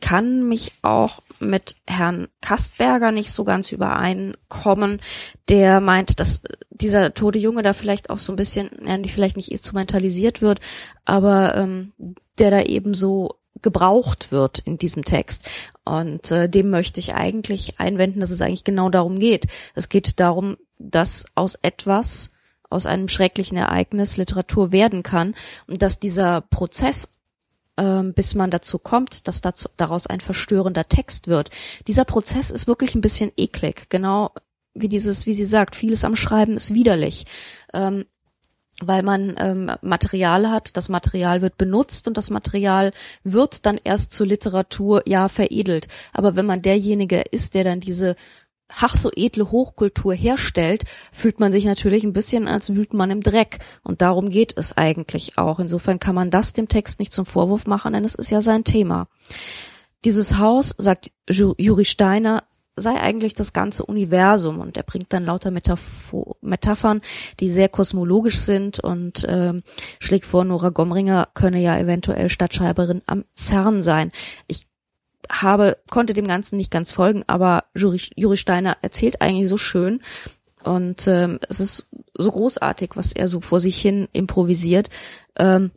kann 0.00 0.48
mich 0.48 0.72
auch 0.82 1.20
mit 1.40 1.76
Herrn 1.86 2.28
Kastberger 2.40 3.12
nicht 3.12 3.30
so 3.32 3.44
ganz 3.44 3.70
übereinkommen, 3.70 5.00
der 5.48 5.80
meint, 5.80 6.20
dass 6.20 6.40
dieser 6.70 7.12
tote 7.12 7.38
Junge 7.38 7.62
da 7.62 7.74
vielleicht 7.74 8.08
auch 8.08 8.18
so 8.18 8.32
ein 8.32 8.36
bisschen, 8.36 8.70
ja, 8.84 8.96
vielleicht 9.06 9.36
nicht 9.36 9.52
instrumentalisiert 9.52 10.40
wird, 10.40 10.60
aber 11.04 11.54
ähm, 11.54 11.92
der 12.38 12.50
da 12.50 12.62
eben 12.62 12.94
so 12.94 13.36
gebraucht 13.60 14.32
wird 14.32 14.60
in 14.60 14.78
diesem 14.78 15.04
Text. 15.04 15.48
Und 15.84 16.30
äh, 16.30 16.48
dem 16.48 16.70
möchte 16.70 17.00
ich 17.00 17.14
eigentlich 17.14 17.78
einwenden, 17.78 18.20
dass 18.20 18.30
es 18.30 18.40
eigentlich 18.40 18.64
genau 18.64 18.88
darum 18.88 19.18
geht. 19.18 19.46
Es 19.74 19.88
geht 19.88 20.18
darum, 20.18 20.56
dass 20.78 21.26
aus 21.34 21.56
etwas, 21.56 22.30
aus 22.70 22.86
einem 22.86 23.08
schrecklichen 23.08 23.56
Ereignis 23.58 24.16
Literatur 24.16 24.72
werden 24.72 25.02
kann 25.02 25.34
und 25.66 25.82
dass 25.82 26.00
dieser 26.00 26.40
Prozess 26.40 27.13
bis 27.76 28.34
man 28.34 28.50
dazu 28.50 28.78
kommt, 28.78 29.26
dass 29.26 29.40
dazu, 29.40 29.68
daraus 29.76 30.06
ein 30.06 30.20
verstörender 30.20 30.88
Text 30.88 31.26
wird. 31.26 31.50
Dieser 31.88 32.04
Prozess 32.04 32.50
ist 32.50 32.66
wirklich 32.66 32.94
ein 32.94 33.00
bisschen 33.00 33.32
eklig, 33.36 33.88
genau 33.88 34.30
wie 34.74 34.88
dieses, 34.88 35.26
wie 35.26 35.32
sie 35.32 35.44
sagt, 35.44 35.76
vieles 35.76 36.04
am 36.04 36.16
Schreiben 36.16 36.56
ist 36.56 36.74
widerlich. 36.74 37.26
Ähm, 37.72 38.06
weil 38.82 39.04
man 39.04 39.36
ähm, 39.38 39.70
Material 39.82 40.50
hat, 40.50 40.76
das 40.76 40.88
Material 40.88 41.42
wird 41.42 41.56
benutzt 41.56 42.08
und 42.08 42.16
das 42.16 42.30
Material 42.30 42.92
wird 43.22 43.66
dann 43.66 43.78
erst 43.82 44.10
zur 44.10 44.26
Literatur 44.26 45.02
ja 45.06 45.28
veredelt. 45.28 45.86
Aber 46.12 46.34
wenn 46.34 46.46
man 46.46 46.60
derjenige 46.60 47.22
ist, 47.30 47.54
der 47.54 47.62
dann 47.62 47.78
diese 47.78 48.16
ach 48.68 48.96
so 48.96 49.10
edle 49.14 49.50
Hochkultur 49.50 50.14
herstellt, 50.14 50.84
fühlt 51.12 51.40
man 51.40 51.52
sich 51.52 51.64
natürlich 51.64 52.04
ein 52.04 52.12
bisschen, 52.12 52.48
als 52.48 52.74
wühlt 52.74 52.94
man 52.94 53.10
im 53.10 53.22
Dreck. 53.22 53.58
Und 53.82 54.02
darum 54.02 54.28
geht 54.28 54.56
es 54.56 54.76
eigentlich 54.76 55.38
auch. 55.38 55.58
Insofern 55.58 55.98
kann 55.98 56.14
man 56.14 56.30
das 56.30 56.52
dem 56.52 56.68
Text 56.68 56.98
nicht 56.98 57.12
zum 57.12 57.26
Vorwurf 57.26 57.66
machen, 57.66 57.92
denn 57.92 58.04
es 58.04 58.14
ist 58.14 58.30
ja 58.30 58.40
sein 58.40 58.64
Thema. 58.64 59.08
Dieses 60.04 60.38
Haus, 60.38 60.74
sagt 60.76 61.12
Juri 61.28 61.84
Steiner, 61.84 62.44
sei 62.76 63.00
eigentlich 63.00 63.34
das 63.34 63.52
ganze 63.52 63.84
Universum 63.84 64.58
und 64.58 64.76
er 64.76 64.82
bringt 64.82 65.12
dann 65.12 65.24
lauter 65.24 65.50
Metapho 65.50 66.36
Metaphern, 66.40 67.00
die 67.40 67.48
sehr 67.48 67.68
kosmologisch 67.68 68.38
sind 68.38 68.80
und 68.80 69.24
äh, 69.24 69.62
schlägt 70.00 70.26
vor, 70.26 70.44
Nora 70.44 70.70
Gomringer 70.70 71.28
könne 71.34 71.60
ja 71.60 71.78
eventuell 71.78 72.28
Stadtschreiberin 72.28 73.02
am 73.06 73.24
CERN 73.36 73.80
sein. 73.80 74.10
Ich 74.48 74.66
habe, 75.30 75.78
konnte 75.90 76.14
dem 76.14 76.26
Ganzen 76.26 76.56
nicht 76.56 76.70
ganz 76.70 76.92
folgen, 76.92 77.24
aber 77.26 77.64
Juri, 77.74 78.00
Juri 78.16 78.36
Steiner 78.36 78.76
erzählt 78.82 79.20
eigentlich 79.20 79.48
so 79.48 79.56
schön 79.56 80.00
und 80.64 81.06
ähm, 81.08 81.38
es 81.48 81.60
ist 81.60 81.86
so 82.14 82.30
großartig, 82.30 82.92
was 82.94 83.12
er 83.12 83.28
so 83.28 83.40
vor 83.40 83.60
sich 83.60 83.80
hin 83.80 84.08
improvisiert, 84.12 84.88
ähm, 85.36 85.70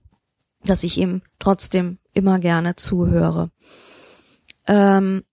dass 0.64 0.84
ich 0.84 0.98
ihm 0.98 1.22
trotzdem 1.40 1.98
immer 2.14 2.40
gerne 2.40 2.76
zuhöre. 2.76 3.52
Ähm, 4.66 5.24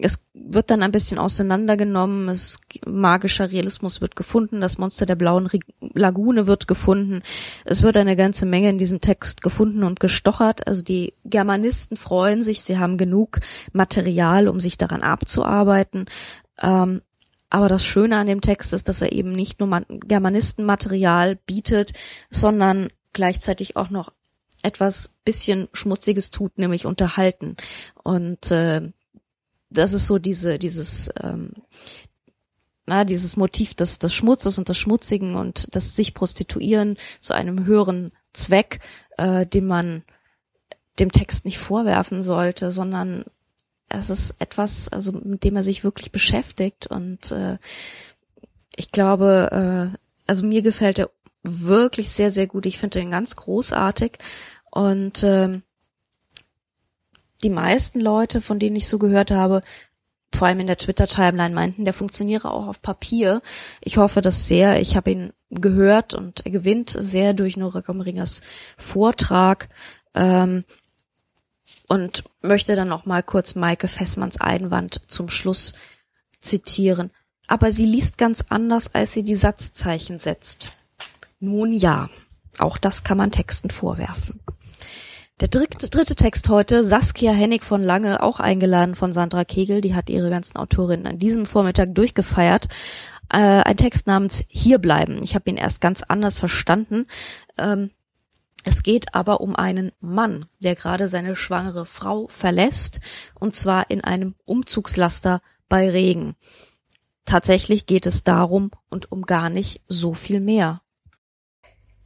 es 0.00 0.26
wird 0.34 0.70
dann 0.70 0.82
ein 0.82 0.92
bisschen 0.92 1.18
auseinandergenommen, 1.18 2.28
es, 2.28 2.60
magischer 2.86 3.50
Realismus 3.50 4.00
wird 4.00 4.16
gefunden, 4.16 4.60
das 4.60 4.78
Monster 4.78 5.06
der 5.06 5.16
blauen 5.16 5.48
Lagune 5.94 6.46
wird 6.46 6.68
gefunden, 6.68 7.22
es 7.64 7.82
wird 7.82 7.96
eine 7.96 8.16
ganze 8.16 8.46
Menge 8.46 8.70
in 8.70 8.78
diesem 8.78 9.00
Text 9.00 9.42
gefunden 9.42 9.84
und 9.84 10.00
gestochert, 10.00 10.66
also 10.66 10.82
die 10.82 11.14
Germanisten 11.24 11.96
freuen 11.96 12.42
sich, 12.42 12.62
sie 12.62 12.78
haben 12.78 12.98
genug 12.98 13.40
Material, 13.72 14.48
um 14.48 14.60
sich 14.60 14.78
daran 14.78 15.02
abzuarbeiten, 15.02 16.06
ähm, 16.60 17.02
aber 17.50 17.68
das 17.68 17.84
Schöne 17.84 18.18
an 18.18 18.26
dem 18.26 18.40
Text 18.40 18.72
ist, 18.74 18.88
dass 18.88 19.02
er 19.02 19.12
eben 19.12 19.32
nicht 19.32 19.58
nur 19.60 19.82
Germanistenmaterial 19.88 21.36
bietet, 21.36 21.92
sondern 22.30 22.90
gleichzeitig 23.14 23.76
auch 23.76 23.88
noch 23.88 24.12
etwas 24.62 25.16
bisschen 25.24 25.68
Schmutziges 25.72 26.30
tut, 26.30 26.58
nämlich 26.58 26.84
unterhalten. 26.84 27.56
Und 28.02 28.50
äh, 28.50 28.82
das 29.70 29.92
ist 29.92 30.06
so 30.06 30.18
diese, 30.18 30.58
dieses, 30.58 31.10
ähm, 31.22 31.52
na, 32.86 33.04
dieses 33.04 33.36
Motiv 33.36 33.74
des, 33.74 33.98
des 33.98 34.14
Schmutzes 34.14 34.58
und 34.58 34.68
des 34.68 34.78
Schmutzigen 34.78 35.34
und 35.34 35.74
das 35.74 35.94
sich 35.94 36.14
prostituieren 36.14 36.96
zu 37.20 37.34
einem 37.34 37.66
höheren 37.66 38.10
Zweck, 38.32 38.80
äh, 39.18 39.46
den 39.46 39.66
man 39.66 40.02
dem 40.98 41.12
Text 41.12 41.44
nicht 41.44 41.58
vorwerfen 41.58 42.22
sollte, 42.22 42.70
sondern 42.70 43.24
es 43.88 44.10
ist 44.10 44.36
etwas, 44.38 44.88
also 44.88 45.12
mit 45.12 45.44
dem 45.44 45.56
er 45.56 45.62
sich 45.62 45.84
wirklich 45.84 46.12
beschäftigt 46.12 46.86
und 46.86 47.32
äh, 47.32 47.58
ich 48.76 48.90
glaube, 48.90 49.92
äh, 49.92 49.98
also 50.26 50.46
mir 50.46 50.62
gefällt 50.62 50.98
er 50.98 51.10
wirklich 51.42 52.10
sehr, 52.10 52.30
sehr 52.30 52.46
gut. 52.46 52.66
Ich 52.66 52.78
finde 52.78 53.00
ihn 53.00 53.10
ganz 53.10 53.36
großartig 53.36 54.18
und 54.70 55.22
äh, 55.22 55.60
die 57.42 57.50
meisten 57.50 58.00
Leute, 58.00 58.40
von 58.40 58.58
denen 58.58 58.76
ich 58.76 58.88
so 58.88 58.98
gehört 58.98 59.30
habe, 59.30 59.62
vor 60.32 60.46
allem 60.46 60.60
in 60.60 60.66
der 60.66 60.76
Twitter-Timeline 60.76 61.54
meinten, 61.54 61.84
der 61.84 61.94
funktioniere 61.94 62.50
auch 62.50 62.66
auf 62.66 62.82
Papier. 62.82 63.40
Ich 63.80 63.96
hoffe 63.96 64.20
das 64.20 64.46
sehr. 64.46 64.80
Ich 64.80 64.96
habe 64.96 65.10
ihn 65.10 65.32
gehört 65.50 66.14
und 66.14 66.44
er 66.44 66.50
gewinnt 66.50 66.90
sehr 66.90 67.32
durch 67.32 67.56
Nora 67.56 67.80
Gomringers 67.80 68.42
Vortrag. 68.76 69.68
Ähm, 70.14 70.64
und 71.88 72.24
möchte 72.42 72.76
dann 72.76 72.88
noch 72.88 73.06
mal 73.06 73.22
kurz 73.22 73.54
Maike 73.54 73.88
Fessmanns 73.88 74.40
Einwand 74.40 75.00
zum 75.06 75.30
Schluss 75.30 75.72
zitieren. 76.40 77.10
Aber 77.46 77.72
sie 77.72 77.86
liest 77.86 78.18
ganz 78.18 78.44
anders, 78.50 78.94
als 78.94 79.12
sie 79.12 79.22
die 79.22 79.34
Satzzeichen 79.34 80.18
setzt. 80.18 80.72
Nun 81.40 81.72
ja, 81.72 82.10
auch 82.58 82.76
das 82.76 83.04
kann 83.04 83.16
man 83.16 83.32
Texten 83.32 83.70
vorwerfen. 83.70 84.40
Der 85.40 85.46
dritte, 85.46 86.16
Text 86.16 86.48
heute, 86.48 86.82
Saskia 86.82 87.30
Hennig 87.30 87.62
von 87.62 87.80
Lange, 87.80 88.24
auch 88.24 88.40
eingeladen 88.40 88.96
von 88.96 89.12
Sandra 89.12 89.44
Kegel, 89.44 89.80
die 89.80 89.94
hat 89.94 90.10
ihre 90.10 90.30
ganzen 90.30 90.56
Autorinnen 90.56 91.06
an 91.06 91.20
diesem 91.20 91.46
Vormittag 91.46 91.94
durchgefeiert. 91.94 92.66
Äh, 93.32 93.62
ein 93.62 93.76
Text 93.76 94.08
namens 94.08 94.42
Hierbleiben. 94.48 95.22
Ich 95.22 95.36
habe 95.36 95.48
ihn 95.48 95.56
erst 95.56 95.80
ganz 95.80 96.02
anders 96.02 96.40
verstanden. 96.40 97.06
Ähm, 97.56 97.92
es 98.64 98.82
geht 98.82 99.14
aber 99.14 99.40
um 99.40 99.54
einen 99.54 99.92
Mann, 100.00 100.46
der 100.58 100.74
gerade 100.74 101.06
seine 101.06 101.36
schwangere 101.36 101.86
Frau 101.86 102.26
verlässt, 102.26 102.98
und 103.38 103.54
zwar 103.54 103.90
in 103.90 104.02
einem 104.02 104.34
Umzugslaster 104.44 105.40
bei 105.68 105.88
Regen. 105.88 106.34
Tatsächlich 107.26 107.86
geht 107.86 108.06
es 108.06 108.24
darum 108.24 108.72
und 108.88 109.12
um 109.12 109.22
gar 109.22 109.50
nicht 109.50 109.82
so 109.86 110.14
viel 110.14 110.40
mehr. 110.40 110.82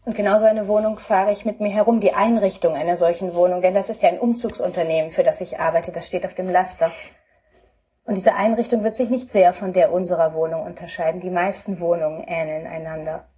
Und 0.05 0.17
genau 0.17 0.39
so 0.39 0.47
eine 0.47 0.67
Wohnung 0.67 0.99
fahre 0.99 1.31
ich 1.31 1.45
mit 1.45 1.61
mir 1.61 1.71
herum, 1.71 2.01
die 2.01 2.13
Einrichtung 2.13 2.75
einer 2.75 2.97
solchen 2.97 3.35
Wohnung, 3.37 3.63
denn 3.63 3.75
das 3.75 3.89
ist 3.89 4.03
ja 4.03 4.09
ein 4.09 4.19
Umzugsunternehmen, 4.19 5.13
für 5.13 5.23
das 5.23 5.41
ich 5.41 5.61
arbeite, 5.61 5.93
das 5.93 6.07
steht 6.07 6.25
auf 6.25 6.35
dem 6.35 6.51
Laster. 6.51 6.91
Und 8.05 8.17
diese 8.17 8.35
Einrichtung 8.35 8.83
wird 8.83 8.97
sich 8.97 9.11
nicht 9.11 9.31
sehr 9.31 9.53
von 9.53 9.73
der 9.73 9.93
unserer 9.93 10.35
Wohnung 10.35 10.63
unterscheiden. 10.63 11.21
Die 11.21 11.31
meisten 11.31 11.79
Wohnungen 11.79 12.25
ähneln 12.27 12.67
einander. 12.67 13.29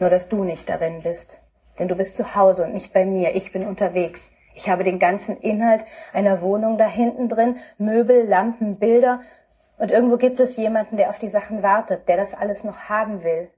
Nur 0.00 0.10
dass 0.10 0.28
du 0.28 0.42
nicht 0.42 0.68
darin 0.68 1.02
bist. 1.02 1.40
Denn 1.78 1.86
du 1.86 1.94
bist 1.94 2.16
zu 2.16 2.34
Hause 2.34 2.64
und 2.64 2.74
nicht 2.74 2.92
bei 2.92 3.06
mir. 3.06 3.36
Ich 3.36 3.52
bin 3.52 3.64
unterwegs. 3.64 4.32
Ich 4.56 4.68
habe 4.68 4.82
den 4.82 4.98
ganzen 4.98 5.36
Inhalt 5.36 5.84
einer 6.12 6.40
Wohnung 6.40 6.78
da 6.78 6.88
hinten 6.88 7.28
drin, 7.28 7.58
Möbel, 7.78 8.26
Lampen, 8.26 8.78
Bilder. 8.78 9.20
Und 9.78 9.92
irgendwo 9.92 10.16
gibt 10.16 10.40
es 10.40 10.56
jemanden, 10.56 10.96
der 10.96 11.10
auf 11.10 11.20
die 11.20 11.28
Sachen 11.28 11.62
wartet, 11.62 12.08
der 12.08 12.16
das 12.16 12.34
alles 12.34 12.64
noch 12.64 12.88
haben 12.88 13.22
will. 13.22 13.50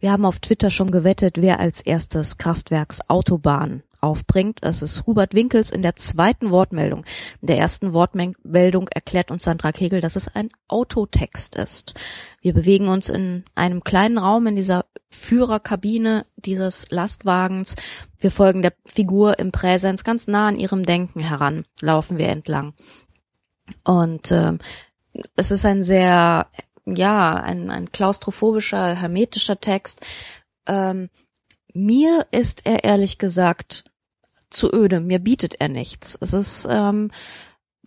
Wir 0.00 0.12
haben 0.12 0.24
auf 0.24 0.38
Twitter 0.38 0.70
schon 0.70 0.92
gewettet, 0.92 1.40
wer 1.40 1.58
als 1.58 1.80
erstes 1.80 2.38
Kraftwerks 2.38 3.00
Autobahn 3.08 3.82
aufbringt. 4.00 4.60
Es 4.62 4.80
ist 4.80 5.06
Hubert 5.06 5.34
Winkels 5.34 5.70
in 5.70 5.82
der 5.82 5.96
zweiten 5.96 6.50
Wortmeldung. 6.52 7.04
In 7.40 7.48
der 7.48 7.58
ersten 7.58 7.92
Wortmeldung 7.92 8.86
erklärt 8.88 9.32
uns 9.32 9.42
Sandra 9.42 9.72
Kegel, 9.72 10.00
dass 10.00 10.14
es 10.14 10.28
ein 10.28 10.50
Autotext 10.68 11.56
ist. 11.56 11.94
Wir 12.40 12.54
bewegen 12.54 12.86
uns 12.86 13.08
in 13.08 13.44
einem 13.56 13.82
kleinen 13.82 14.18
Raum 14.18 14.46
in 14.46 14.54
dieser 14.54 14.84
Führerkabine 15.10 16.26
dieses 16.36 16.88
Lastwagens. 16.90 17.74
Wir 18.20 18.30
folgen 18.30 18.62
der 18.62 18.74
Figur 18.84 19.40
im 19.40 19.50
Präsens 19.50 20.04
ganz 20.04 20.28
nah 20.28 20.46
an 20.46 20.60
ihrem 20.60 20.84
Denken 20.84 21.18
heran, 21.18 21.64
laufen 21.82 22.18
wir 22.18 22.28
entlang. 22.28 22.74
Und 23.82 24.30
äh, 24.30 24.52
es 25.34 25.50
ist 25.50 25.64
ein 25.66 25.82
sehr 25.82 26.46
ja, 26.94 27.34
ein, 27.34 27.70
ein 27.70 27.92
klaustrophobischer, 27.92 28.94
hermetischer 28.94 29.60
Text. 29.60 30.04
Ähm, 30.66 31.08
mir 31.74 32.26
ist 32.30 32.66
er 32.66 32.84
ehrlich 32.84 33.18
gesagt 33.18 33.84
zu 34.50 34.72
öde. 34.72 35.00
Mir 35.00 35.18
bietet 35.18 35.60
er 35.60 35.68
nichts. 35.68 36.16
Es 36.20 36.32
ist, 36.32 36.66
ähm, 36.70 37.10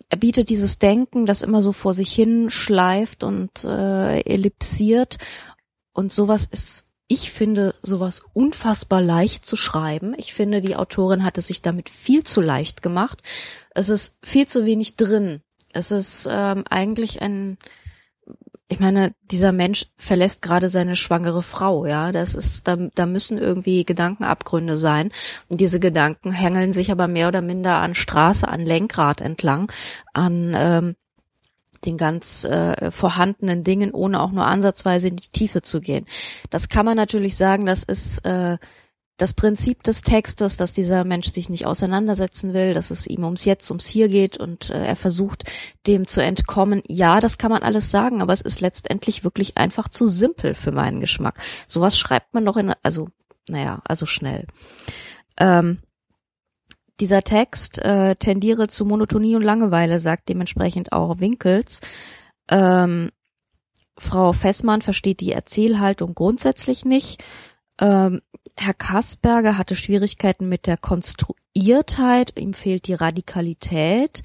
er 0.10 0.18
bietet 0.18 0.50
dieses 0.50 0.80
Denken, 0.80 1.26
das 1.26 1.42
immer 1.42 1.62
so 1.62 1.74
vor 1.74 1.94
sich 1.94 2.14
hin 2.14 2.50
schleift 2.50 3.24
und 3.24 3.64
äh, 3.64 4.22
ellipsiert. 4.22 5.18
Und 5.94 6.14
sowas 6.14 6.48
ist, 6.50 6.88
ich 7.08 7.32
finde, 7.32 7.76
sowas 7.82 8.24
unfassbar 8.34 9.02
leicht 9.02 9.46
zu 9.46 9.56
schreiben. 9.56 10.14
Ich 10.18 10.34
finde, 10.34 10.62
die 10.62 10.76
Autorin 10.76 11.24
hat 11.24 11.38
es 11.38 11.48
sich 11.48 11.62
damit 11.62 11.90
viel 11.90 12.24
zu 12.24 12.42
leicht 12.42 12.82
gemacht. 12.82 13.22
Es 13.72 13.90
ist 13.90 14.18
viel 14.24 14.48
zu 14.48 14.66
wenig 14.66 14.96
drin. 14.96 15.42
Es 15.74 15.92
ist 15.92 16.28
ähm, 16.30 16.64
eigentlich 16.70 17.22
ein 17.22 17.58
ich 18.72 18.80
meine, 18.80 19.14
dieser 19.30 19.52
Mensch 19.52 19.88
verlässt 19.98 20.42
gerade 20.42 20.70
seine 20.70 20.96
schwangere 20.96 21.44
Frau, 21.44 21.86
ja. 21.86 22.14
Das 22.14 22.36
ist, 22.36 22.70
da, 22.70 22.78
da 22.96 23.06
müssen 23.06 23.38
irgendwie 23.38 23.84
Gedankenabgründe 23.84 24.78
sein. 24.78 25.12
Und 25.50 25.60
diese 25.60 25.82
Gedanken 25.82 26.32
hängeln 26.32 26.72
sich 26.72 26.90
aber 26.90 27.10
mehr 27.10 27.28
oder 27.28 27.42
minder 27.42 27.82
an 27.82 27.96
Straße, 27.96 28.48
an 28.48 28.62
Lenkrad 28.62 29.20
entlang, 29.20 29.70
an 30.14 30.54
ähm, 30.56 30.96
den 31.84 31.98
ganz 31.98 32.46
äh, 32.46 32.92
vorhandenen 32.92 33.66
Dingen, 33.66 33.92
ohne 33.92 34.22
auch 34.22 34.32
nur 34.32 34.46
ansatzweise 34.46 35.10
in 35.10 35.18
die 35.18 35.32
Tiefe 35.34 35.62
zu 35.62 35.82
gehen. 35.82 36.06
Das 36.50 36.70
kann 36.70 36.86
man 36.86 36.96
natürlich 36.96 37.36
sagen, 37.36 37.66
das 37.66 37.84
ist 37.84 38.26
äh, 38.26 38.58
das 39.22 39.34
Prinzip 39.36 39.84
des 39.84 40.02
Textes, 40.02 40.58
dass 40.58 40.74
dieser 40.74 41.04
Mensch 41.04 41.28
sich 41.28 41.48
nicht 41.48 41.68
auseinandersetzen 41.68 42.54
will, 42.54 42.74
dass 42.74 42.90
es 42.90 43.06
ihm 43.06 43.24
ums 43.24 43.46
Jetzt, 43.46 43.70
ums 43.70 43.86
Hier 43.86 44.08
geht 44.08 44.38
und 44.38 44.72
äh, 44.72 44.84
er 44.84 44.96
versucht, 44.96 45.44
dem 45.86 46.08
zu 46.08 46.24
entkommen. 46.24 46.82
Ja, 46.88 47.20
das 47.20 47.38
kann 47.38 47.52
man 47.52 47.62
alles 47.62 47.92
sagen, 47.92 48.24
aber 48.24 48.34
es 48.34 48.42
ist 48.42 48.62
letztendlich 48.62 49.24
wirklich 49.24 49.60
einfach 49.60 49.88
zu 49.90 50.08
simpel 50.08 50.56
für 50.56 50.72
meinen 50.72 51.02
Geschmack. 51.02 51.40
Sowas 51.68 52.00
schreibt 52.00 52.34
man 52.34 52.46
doch 52.46 52.58
in, 52.58 52.74
also, 52.82 53.10
naja, 53.48 53.82
also 53.86 54.08
schnell. 54.08 54.48
Ähm, 55.38 55.78
dieser 57.00 57.22
Text 57.22 57.78
äh, 57.78 58.16
tendiere 58.16 58.70
zu 58.70 58.86
Monotonie 58.86 59.36
und 59.36 59.44
Langeweile, 59.44 60.00
sagt 60.00 60.30
dementsprechend 60.30 60.94
auch 60.94 61.20
Winkels. 61.20 61.80
Ähm, 62.50 63.12
Frau 63.98 64.34
Fessmann 64.34 64.82
versteht 64.82 65.20
die 65.20 65.32
Erzählhaltung 65.32 66.16
grundsätzlich 66.16 66.86
nicht. 66.86 67.24
Ähm, 67.82 68.22
Herr 68.56 68.74
Kasperger 68.74 69.58
hatte 69.58 69.76
Schwierigkeiten 69.76 70.48
mit 70.48 70.68
der 70.68 70.78
Konstruiertheit, 70.78 72.38
ihm 72.40 72.54
fehlt 72.54 72.88
die 72.88 72.94
Radikalität, 72.94 74.22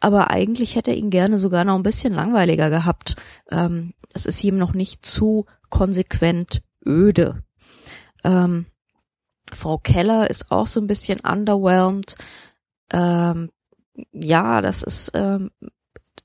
aber 0.00 0.30
eigentlich 0.30 0.76
hätte 0.76 0.92
er 0.92 0.96
ihn 0.96 1.10
gerne 1.10 1.36
sogar 1.38 1.64
noch 1.64 1.74
ein 1.74 1.82
bisschen 1.82 2.12
langweiliger 2.12 2.70
gehabt. 2.70 3.16
Ähm, 3.50 3.94
es 4.12 4.26
ist 4.26 4.42
ihm 4.44 4.56
noch 4.56 4.74
nicht 4.74 5.04
zu 5.04 5.46
konsequent 5.70 6.62
öde. 6.86 7.42
Ähm, 8.22 8.66
Frau 9.52 9.78
Keller 9.78 10.30
ist 10.30 10.50
auch 10.50 10.66
so 10.66 10.80
ein 10.80 10.86
bisschen 10.86 11.20
underwhelmed. 11.20 12.16
Ähm, 12.92 13.50
ja, 14.12 14.60
das 14.60 14.82
ist, 14.82 15.12
ähm, 15.14 15.50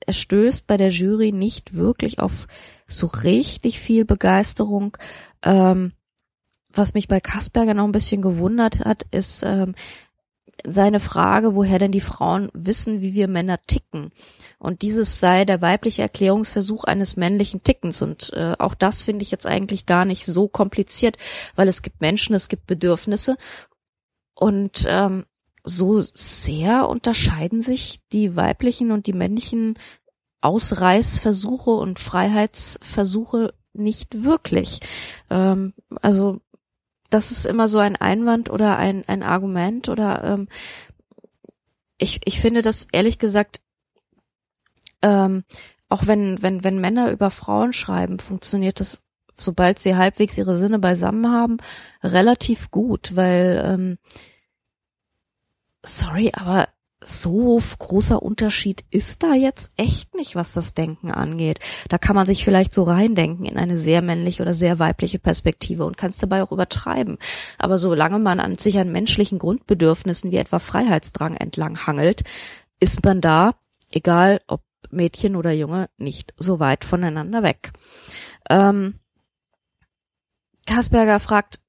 er 0.06 0.12
stößt 0.12 0.66
bei 0.66 0.76
der 0.76 0.90
Jury 0.90 1.32
nicht 1.32 1.74
wirklich 1.74 2.20
auf 2.20 2.46
so 2.86 3.06
richtig 3.06 3.80
viel 3.80 4.04
Begeisterung. 4.04 4.96
Ähm, 5.42 5.92
was 6.72 6.94
mich 6.94 7.08
bei 7.08 7.20
Kasperger 7.20 7.74
noch 7.74 7.84
ein 7.84 7.92
bisschen 7.92 8.22
gewundert 8.22 8.80
hat, 8.80 9.04
ist 9.10 9.42
ähm, 9.42 9.74
seine 10.64 11.00
Frage, 11.00 11.54
woher 11.54 11.78
denn 11.78 11.92
die 11.92 12.00
Frauen 12.00 12.50
wissen, 12.52 13.00
wie 13.00 13.14
wir 13.14 13.28
Männer 13.28 13.60
ticken. 13.66 14.12
Und 14.58 14.82
dieses 14.82 15.20
sei 15.20 15.44
der 15.44 15.62
weibliche 15.62 16.02
Erklärungsversuch 16.02 16.84
eines 16.84 17.16
männlichen 17.16 17.62
Tickens. 17.62 18.02
Und 18.02 18.32
äh, 18.34 18.54
auch 18.58 18.74
das 18.74 19.02
finde 19.02 19.22
ich 19.22 19.30
jetzt 19.30 19.46
eigentlich 19.46 19.86
gar 19.86 20.04
nicht 20.04 20.26
so 20.26 20.48
kompliziert, 20.48 21.16
weil 21.56 21.68
es 21.68 21.82
gibt 21.82 22.00
Menschen, 22.00 22.34
es 22.34 22.48
gibt 22.48 22.66
Bedürfnisse. 22.66 23.36
Und 24.34 24.84
ähm, 24.88 25.24
so 25.64 26.00
sehr 26.00 26.88
unterscheiden 26.88 27.60
sich 27.60 28.00
die 28.12 28.36
weiblichen 28.36 28.92
und 28.92 29.06
die 29.06 29.12
männlichen 29.12 29.78
Ausreißversuche 30.40 31.70
und 31.70 31.98
Freiheitsversuche 31.98 33.52
nicht 33.72 34.24
wirklich. 34.24 34.80
Ähm, 35.28 35.74
also 36.00 36.40
das 37.10 37.30
ist 37.30 37.44
immer 37.44 37.68
so 37.68 37.78
ein 37.78 37.96
Einwand 37.96 38.50
oder 38.50 38.76
ein, 38.76 39.04
ein 39.08 39.22
Argument 39.22 39.88
oder 39.88 40.24
ähm, 40.24 40.48
ich, 41.98 42.20
ich 42.24 42.40
finde 42.40 42.62
das 42.62 42.86
ehrlich 42.92 43.18
gesagt, 43.18 43.60
ähm, 45.02 45.44
auch 45.88 46.06
wenn, 46.06 46.40
wenn, 46.42 46.64
wenn 46.64 46.80
Männer 46.80 47.10
über 47.10 47.30
Frauen 47.30 47.72
schreiben, 47.72 48.18
funktioniert 48.20 48.80
das, 48.80 49.02
sobald 49.36 49.78
sie 49.78 49.96
halbwegs 49.96 50.38
ihre 50.38 50.56
Sinne 50.56 50.78
beisammen 50.78 51.30
haben, 51.30 51.58
relativ 52.02 52.70
gut, 52.70 53.16
weil 53.16 53.62
ähm, 53.64 53.98
sorry, 55.82 56.30
aber 56.34 56.68
so 57.02 57.60
großer 57.78 58.22
Unterschied 58.22 58.84
ist 58.90 59.22
da 59.22 59.34
jetzt 59.34 59.70
echt 59.76 60.14
nicht, 60.14 60.34
was 60.34 60.52
das 60.52 60.74
Denken 60.74 61.10
angeht. 61.10 61.58
Da 61.88 61.96
kann 61.96 62.14
man 62.14 62.26
sich 62.26 62.44
vielleicht 62.44 62.74
so 62.74 62.82
reindenken 62.82 63.46
in 63.46 63.56
eine 63.56 63.76
sehr 63.76 64.02
männliche 64.02 64.42
oder 64.42 64.52
sehr 64.52 64.78
weibliche 64.78 65.18
Perspektive 65.18 65.86
und 65.86 65.96
kann 65.96 66.10
es 66.10 66.18
dabei 66.18 66.42
auch 66.42 66.52
übertreiben. 66.52 67.18
Aber 67.58 67.78
solange 67.78 68.18
man 68.18 68.38
an 68.38 68.56
sich 68.56 68.78
an 68.78 68.92
menschlichen 68.92 69.38
Grundbedürfnissen 69.38 70.30
wie 70.30 70.36
etwa 70.36 70.58
Freiheitsdrang 70.58 71.36
entlang 71.36 71.86
hangelt, 71.86 72.22
ist 72.80 73.04
man 73.04 73.20
da, 73.20 73.54
egal 73.90 74.40
ob 74.46 74.62
Mädchen 74.90 75.36
oder 75.36 75.52
Junge, 75.52 75.88
nicht 75.96 76.34
so 76.36 76.60
weit 76.60 76.84
voneinander 76.84 77.42
weg. 77.42 77.72
Ähm, 78.50 78.94
Kasperger 80.66 81.20
fragt, 81.20 81.60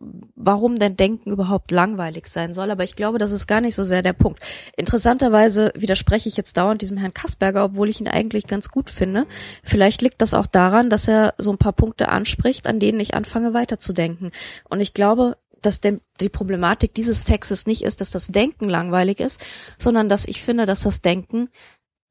warum 0.00 0.78
denn 0.78 0.96
Denken 0.96 1.30
überhaupt 1.30 1.70
langweilig 1.70 2.28
sein 2.28 2.52
soll, 2.52 2.70
aber 2.70 2.84
ich 2.84 2.96
glaube, 2.96 3.18
das 3.18 3.32
ist 3.32 3.46
gar 3.46 3.60
nicht 3.60 3.74
so 3.74 3.82
sehr 3.82 4.02
der 4.02 4.12
Punkt. 4.12 4.40
Interessanterweise 4.76 5.72
widerspreche 5.74 6.28
ich 6.28 6.36
jetzt 6.36 6.56
dauernd 6.56 6.82
diesem 6.82 6.98
Herrn 6.98 7.14
Kasperger, 7.14 7.64
obwohl 7.64 7.88
ich 7.88 8.00
ihn 8.00 8.08
eigentlich 8.08 8.46
ganz 8.46 8.68
gut 8.68 8.90
finde. 8.90 9.26
Vielleicht 9.62 10.02
liegt 10.02 10.22
das 10.22 10.34
auch 10.34 10.46
daran, 10.46 10.90
dass 10.90 11.08
er 11.08 11.34
so 11.38 11.50
ein 11.50 11.58
paar 11.58 11.72
Punkte 11.72 12.08
anspricht, 12.08 12.66
an 12.66 12.80
denen 12.80 13.00
ich 13.00 13.14
anfange 13.14 13.54
weiterzudenken. 13.54 14.30
Und 14.68 14.80
ich 14.80 14.94
glaube, 14.94 15.36
dass 15.62 15.80
denn 15.80 16.00
die 16.20 16.28
Problematik 16.28 16.94
dieses 16.94 17.24
Textes 17.24 17.66
nicht 17.66 17.82
ist, 17.82 18.00
dass 18.00 18.10
das 18.10 18.28
Denken 18.28 18.68
langweilig 18.68 19.18
ist, 19.18 19.40
sondern 19.76 20.08
dass 20.08 20.26
ich 20.26 20.42
finde, 20.42 20.66
dass 20.66 20.82
das 20.82 21.02
Denken 21.02 21.48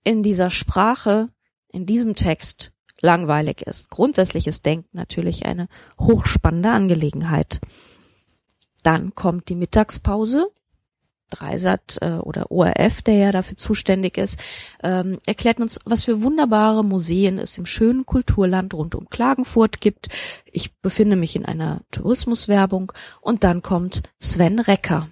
in 0.04 0.24
dieser 0.24 0.50
Sprache, 0.50 1.30
in 1.70 1.86
diesem 1.86 2.16
Text 2.16 2.72
langweilig 3.02 3.62
ist. 3.62 3.90
Grundsätzliches 3.90 4.62
Denken 4.62 4.98
natürlich 4.98 5.46
eine 5.46 5.68
hochspannende 6.00 6.72
Angelegenheit. 6.72 7.60
Dann 8.84 9.16
kommt 9.16 9.50
die 9.50 9.56
Mittagspause. 9.56 10.48
Dreisat 11.30 11.98
äh, 12.02 12.12
oder 12.20 12.52
ORF, 12.52 13.02
der 13.02 13.16
ja 13.16 13.32
dafür 13.34 13.58
zuständig 13.58 14.18
ist, 14.18 14.40
ähm, 14.82 15.20
erklärt 15.26 15.60
uns, 15.60 15.78
was 15.84 16.06
für 16.06 16.22
wunderbare 16.22 16.86
Museen 16.86 17.38
es 17.38 17.58
im 17.58 17.66
schönen 17.66 18.06
Kulturland 18.06 18.74
rund 18.74 18.96
um 18.96 19.10
Klagenfurt 19.10 19.82
gibt. 19.82 20.08
Ich 20.46 20.80
befinde 20.80 21.18
mich 21.18 21.36
in 21.36 21.46
einer 21.46 21.82
Tourismuswerbung 21.92 22.94
und 23.20 23.44
dann 23.44 23.62
kommt 23.62 24.04
Sven 24.22 24.60
Recker. 24.60 25.10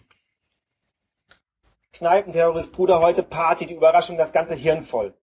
Kneipenterrorist 1.92 2.72
Bruder 2.72 3.02
heute 3.02 3.24
Party, 3.24 3.66
die 3.66 3.76
Überraschung, 3.76 4.18
das 4.18 4.32
ganze 4.32 4.56
Hirn 4.56 4.84
voll. 4.84 5.14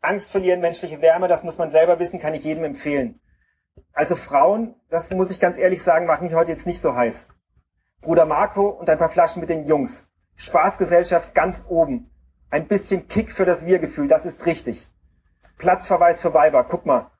Angst 0.00 0.30
verlieren, 0.30 0.60
menschliche 0.60 1.00
Wärme, 1.02 1.28
das 1.28 1.44
muss 1.44 1.58
man 1.58 1.70
selber 1.70 1.98
wissen, 1.98 2.20
kann 2.20 2.34
ich 2.34 2.44
jedem 2.44 2.64
empfehlen. 2.64 3.20
Also 3.92 4.16
Frauen, 4.16 4.74
das 4.88 5.10
muss 5.10 5.30
ich 5.30 5.40
ganz 5.40 5.58
ehrlich 5.58 5.82
sagen, 5.82 6.06
machen 6.06 6.26
mich 6.26 6.34
heute 6.34 6.52
jetzt 6.52 6.66
nicht 6.66 6.80
so 6.80 6.94
heiß. 6.94 7.28
Bruder 8.00 8.24
Marco 8.24 8.68
und 8.68 8.88
ein 8.88 8.98
paar 8.98 9.10
Flaschen 9.10 9.40
mit 9.40 9.50
den 9.50 9.66
Jungs. 9.66 10.06
Spaßgesellschaft 10.36 11.34
ganz 11.34 11.64
oben. 11.68 12.10
Ein 12.48 12.66
bisschen 12.66 13.08
Kick 13.08 13.30
für 13.30 13.44
das 13.44 13.66
Wir-Gefühl, 13.66 14.08
das 14.08 14.24
ist 14.24 14.46
richtig. 14.46 14.88
Platzverweis 15.58 16.20
für 16.20 16.32
Weiber, 16.32 16.64
guck 16.64 16.86
mal. 16.86 17.10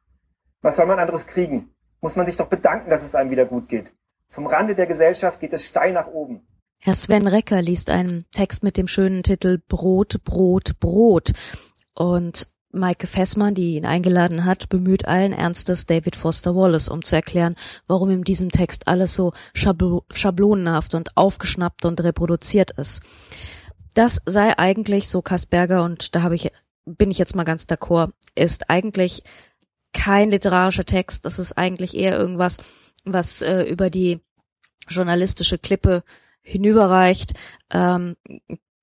Was 0.62 0.76
soll 0.76 0.86
man 0.86 0.98
anderes 0.98 1.26
kriegen? 1.26 1.74
Muss 2.00 2.16
man 2.16 2.24
sich 2.24 2.38
doch 2.38 2.46
bedanken, 2.46 2.88
dass 2.88 3.04
es 3.04 3.14
einem 3.14 3.30
wieder 3.30 3.44
gut 3.44 3.68
geht. 3.68 3.92
Vom 4.28 4.46
Rande 4.46 4.74
der 4.74 4.86
Gesellschaft 4.86 5.40
geht 5.40 5.52
es 5.52 5.66
steil 5.66 5.92
nach 5.92 6.06
oben. 6.06 6.46
Herr 6.78 6.94
Sven 6.94 7.26
Recker 7.26 7.60
liest 7.60 7.90
einen 7.90 8.24
Text 8.32 8.62
mit 8.62 8.78
dem 8.78 8.88
schönen 8.88 9.22
Titel 9.22 9.58
Brot, 9.68 10.24
Brot, 10.24 10.80
Brot. 10.80 11.32
Und 11.94 12.48
Maike 12.72 13.06
Fessmann, 13.06 13.54
die 13.54 13.76
ihn 13.76 13.86
eingeladen 13.86 14.44
hat, 14.44 14.68
bemüht 14.68 15.06
allen 15.06 15.32
Ernstes 15.32 15.86
David 15.86 16.14
Foster 16.14 16.54
Wallace, 16.54 16.88
um 16.88 17.02
zu 17.02 17.16
erklären, 17.16 17.56
warum 17.86 18.10
in 18.10 18.22
diesem 18.22 18.50
Text 18.50 18.86
alles 18.86 19.16
so 19.16 19.32
schablonenhaft 19.54 20.94
und 20.94 21.16
aufgeschnappt 21.16 21.84
und 21.84 22.02
reproduziert 22.02 22.70
ist. 22.72 23.02
Das 23.94 24.22
sei 24.24 24.56
eigentlich, 24.56 25.08
so 25.08 25.20
Kasperger, 25.20 25.82
und 25.82 26.14
da 26.14 26.22
habe 26.22 26.36
ich, 26.36 26.50
bin 26.84 27.10
ich 27.10 27.18
jetzt 27.18 27.34
mal 27.34 27.44
ganz 27.44 27.64
d'accord, 27.64 28.12
ist 28.36 28.70
eigentlich 28.70 29.24
kein 29.92 30.30
literarischer 30.30 30.84
Text, 30.84 31.24
das 31.24 31.40
ist 31.40 31.58
eigentlich 31.58 31.96
eher 31.96 32.16
irgendwas, 32.16 32.58
was 33.04 33.42
äh, 33.42 33.62
über 33.62 33.90
die 33.90 34.20
journalistische 34.88 35.58
Klippe 35.58 36.04
hinüberreicht. 36.42 37.34
Ähm, 37.70 38.16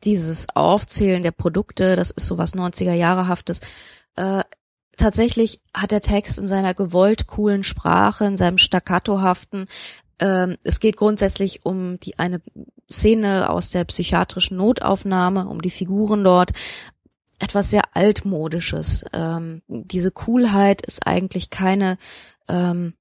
dieses 0.04 0.48
Aufzählen 0.54 1.24
der 1.24 1.32
Produkte, 1.32 1.96
das 1.96 2.12
ist 2.12 2.28
sowas 2.28 2.56
90er 2.56 2.94
Jahrehaftes. 2.94 3.62
Äh, 4.16 4.44
tatsächlich 4.96 5.62
hat 5.74 5.92
der 5.92 6.02
Text 6.02 6.38
in 6.38 6.48
seiner 6.48 6.74
gewollt 6.74 7.28
coolen 7.28 7.64
Sprache, 7.64 8.26
in 8.26 8.38
seinem 8.38 8.58
staccatohaften, 8.58 9.68
äh, 10.20 10.58
es 10.64 10.80
geht 10.80 10.98
grundsätzlich 10.98 11.66
um 11.66 12.00
die 12.00 12.20
eine 12.20 12.42
Szene 12.90 13.50
aus 13.50 13.70
der 13.72 13.84
psychiatrischen 13.86 14.58
Notaufnahme, 14.58 15.48
um 15.48 15.62
die 15.62 15.72
Figuren 15.72 16.24
dort, 16.24 16.52
etwas 17.40 17.70
sehr 17.70 17.84
altmodisches. 17.94 19.06
Ähm, 19.14 19.62
diese 19.68 20.12
Coolheit 20.12 20.82
ist 20.82 21.06
eigentlich 21.06 21.50
keine 21.50 21.98
ähm, 22.48 22.94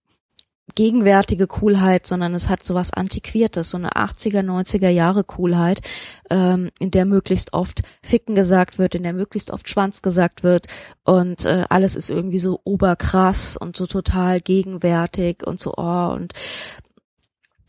gegenwärtige 0.74 1.46
Coolheit, 1.46 2.07
sondern 2.07 2.35
es 2.35 2.48
hat 2.48 2.64
sowas 2.64 2.92
Antiquiertes, 2.92 3.70
so 3.70 3.79
eine 3.79 3.92
80er, 3.92 4.42
90er 4.42 4.88
Jahre 4.88 5.24
Coolheit, 5.24 5.81
ähm, 6.29 6.70
in 6.81 6.90
der 6.90 7.05
möglichst 7.05 7.52
oft 7.52 7.83
Ficken 8.02 8.35
gesagt 8.35 8.79
wird, 8.79 8.94
in 8.94 9.05
der 9.05 9.12
möglichst 9.12 9.50
oft 9.50 9.68
Schwanz 9.68 10.02
gesagt 10.02 10.42
wird 10.42 10.66
und 11.05 11.44
äh, 11.46 11.64
alles 11.68 11.94
ist 11.94 12.11
irgendwie 12.11 12.40
so 12.40 12.61
oberkrass 12.64 13.57
und 13.57 13.76
so 13.76 13.87
total 13.87 14.40
gegenwärtig 14.40 15.46
und 15.46 15.61
so, 15.61 15.74
oh, 15.76 16.12
und 16.12 16.35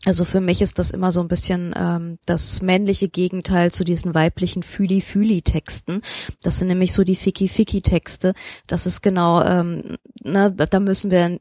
also 0.04 0.24
für 0.24 0.40
mich 0.40 0.62
ist 0.62 0.78
das 0.78 0.92
immer 0.92 1.10
so 1.10 1.20
ein 1.20 1.28
bisschen 1.28 1.74
ähm, 1.76 2.18
das 2.24 2.62
männliche 2.62 3.08
Gegenteil 3.08 3.72
zu 3.72 3.84
diesen 3.84 4.14
weiblichen 4.14 4.62
Füli-Füli-Texten. 4.62 6.02
Das 6.42 6.58
sind 6.58 6.68
nämlich 6.68 6.92
so 6.92 7.02
die 7.02 7.16
Ficky-Ficky-Texte. 7.16 8.32
Das 8.68 8.86
ist 8.86 9.02
genau, 9.02 9.42
ähm, 9.42 9.96
ne, 10.22 10.52
da 10.52 10.80
müssen 10.80 11.10
wir 11.10 11.40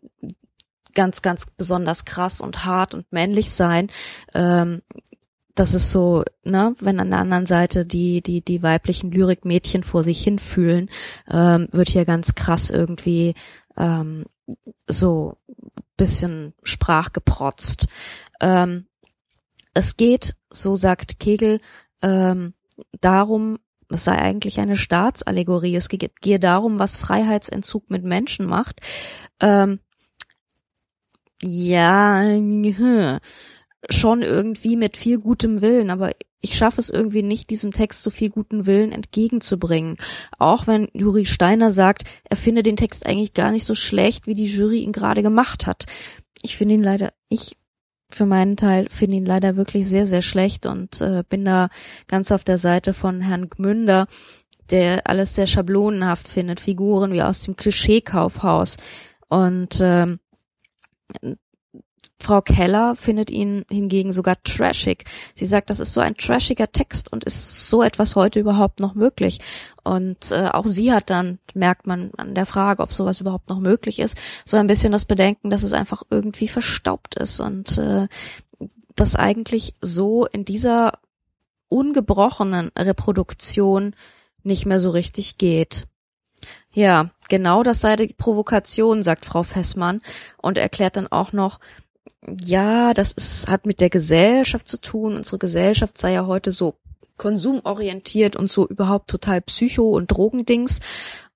ganz, 0.98 1.22
ganz 1.22 1.46
besonders 1.46 2.04
krass 2.06 2.42
und 2.42 2.66
hart 2.66 2.96
und 2.96 3.06
männlich 3.14 3.52
sein. 3.52 3.90
Ähm, 4.34 4.82
das 5.54 5.74
ist 5.74 5.92
so, 5.92 6.24
ne, 6.44 6.76
wenn 6.80 7.00
an 7.00 7.12
der 7.12 7.20
anderen 7.20 7.46
Seite 7.46 7.86
die, 7.86 8.22
die, 8.22 8.42
die 8.42 8.64
weiblichen 8.64 9.12
Lyrikmädchen 9.12 9.84
vor 9.84 10.04
sich 10.04 10.24
hinfühlen, 10.24 10.90
ähm, 11.30 11.68
wird 11.72 11.90
hier 11.90 12.06
ganz 12.06 12.34
krass 12.36 12.72
irgendwie 12.72 13.36
ähm, 13.78 14.26
so 14.88 15.38
bisschen 15.98 16.54
sprachgeprotzt. 16.64 17.88
Ähm, 18.42 18.88
es 19.74 19.98
geht, 19.98 20.36
so 20.50 20.76
sagt 20.76 21.20
Kegel, 21.20 21.60
ähm, 22.02 22.54
darum, 23.02 23.60
es 23.90 24.04
sei 24.04 24.18
eigentlich 24.18 24.60
eine 24.60 24.76
Staatsallegorie. 24.76 25.76
Es 25.76 25.90
gehe 25.90 26.40
darum, 26.40 26.80
was 26.80 26.98
Freiheitsentzug 26.98 27.90
mit 27.90 28.04
Menschen 28.04 28.48
macht. 28.48 28.82
Ähm, 29.40 29.80
ja, 31.44 33.20
schon 33.90 34.22
irgendwie 34.22 34.76
mit 34.76 34.98
viel 34.98 35.20
gutem 35.20 35.62
Willen, 35.62 35.90
aber 35.90 36.12
ich 36.42 36.56
schaffe 36.56 36.80
es 36.80 36.90
irgendwie 36.90 37.24
nicht, 37.24 37.50
diesem 37.50 37.72
Text 37.72 38.04
so 38.04 38.10
viel 38.10 38.30
guten 38.30 38.66
Willen 38.66 38.92
entgegenzubringen. 38.92 39.98
Auch 40.38 40.68
wenn 40.68 40.88
Juri 40.94 41.26
Steiner 41.26 41.72
sagt, 41.72 42.04
er 42.24 42.38
finde 42.38 42.64
den 42.64 42.78
Text 42.78 43.06
eigentlich 43.06 43.34
gar 43.34 43.52
nicht 43.52 43.66
so 43.66 43.76
schlecht, 43.76 44.28
wie 44.28 44.36
die 44.36 44.46
Jury 44.46 44.80
ihn 44.80 44.92
gerade 44.92 45.24
gemacht 45.24 45.66
hat. 45.66 45.86
Ich 46.44 46.58
finde 46.58 46.76
ihn 46.76 46.84
leider, 46.84 47.14
ich 47.30 47.58
für 48.10 48.26
meinen 48.26 48.56
Teil 48.56 48.88
finde 48.90 49.18
ihn 49.18 49.26
leider 49.26 49.58
wirklich 49.58 49.88
sehr, 49.88 50.08
sehr 50.08 50.22
schlecht 50.22 50.66
und 50.66 51.02
äh, 51.02 51.24
bin 51.28 51.44
da 51.44 51.70
ganz 52.08 52.32
auf 52.32 52.44
der 52.44 52.58
Seite 52.58 52.94
von 52.94 53.20
Herrn 53.20 53.50
Gmünder, 53.50 54.08
der 54.72 55.08
alles 55.08 55.36
sehr 55.36 55.48
schablonenhaft 55.48 56.28
findet, 56.28 56.60
Figuren 56.60 57.12
wie 57.12 57.22
aus 57.22 57.42
dem 57.44 57.56
Klischeekaufhaus. 57.58 58.78
Und 59.28 59.80
ähm, 59.82 60.20
Frau 62.20 62.42
Keller 62.42 62.96
findet 62.96 63.30
ihn 63.30 63.64
hingegen 63.70 64.12
sogar 64.12 64.42
trashig. 64.44 65.06
Sie 65.36 65.46
sagt, 65.46 65.70
das 65.70 65.80
ist 65.80 65.94
so 65.94 66.02
ein 66.02 66.18
trashiger 66.18 66.72
Text 66.72 67.12
und 67.12 67.24
ist 67.24 67.70
so 67.70 67.84
etwas 67.84 68.16
heute 68.16 68.40
überhaupt 68.40 68.80
noch 68.80 68.96
möglich. 68.96 69.40
Und 69.84 70.32
äh, 70.32 70.50
auch 70.52 70.66
sie 70.66 70.92
hat 70.92 71.10
dann, 71.10 71.40
merkt 71.54 71.86
man 71.86 72.12
an 72.18 72.34
der 72.34 72.46
Frage, 72.46 72.82
ob 72.82 72.92
sowas 72.92 73.22
überhaupt 73.22 73.50
noch 73.50 73.60
möglich 73.60 74.00
ist, 74.00 74.18
so 74.46 74.58
ein 74.58 74.68
bisschen 74.68 74.92
das 74.92 75.06
Bedenken, 75.06 75.50
dass 75.50 75.64
es 75.64 75.74
einfach 75.74 76.04
irgendwie 76.10 76.48
verstaubt 76.48 77.16
ist 77.16 77.40
und 77.40 77.78
äh, 77.78 78.08
das 78.96 79.16
eigentlich 79.16 79.74
so 79.80 80.26
in 80.26 80.44
dieser 80.44 80.94
ungebrochenen 81.70 82.72
Reproduktion 82.78 83.96
nicht 84.44 84.66
mehr 84.66 84.80
so 84.80 84.90
richtig 84.90 85.38
geht. 85.38 85.88
Ja, 86.74 87.10
genau 87.30 87.64
das 87.64 87.82
sei 87.82 87.96
die 87.96 88.14
Provokation, 88.14 89.02
sagt 89.02 89.26
Frau 89.26 89.44
Fessmann 89.44 90.02
und 90.38 90.58
erklärt 90.58 90.98
dann 90.98 91.08
auch 91.08 91.34
noch, 91.34 91.60
ja, 92.42 92.94
das 92.94 93.14
ist, 93.14 93.48
hat 93.48 93.66
mit 93.66 93.80
der 93.82 93.90
Gesellschaft 93.90 94.68
zu 94.68 94.80
tun. 94.80 95.16
Unsere 95.16 95.38
Gesellschaft 95.38 95.98
sei 95.98 96.14
ja 96.14 96.26
heute 96.26 96.52
so 96.52 96.76
konsumorientiert 97.18 98.36
und 98.36 98.52
so 98.52 98.68
überhaupt 98.68 99.10
total 99.10 99.42
Psycho- 99.42 99.96
und 99.96 100.08
Drogendings. 100.12 100.80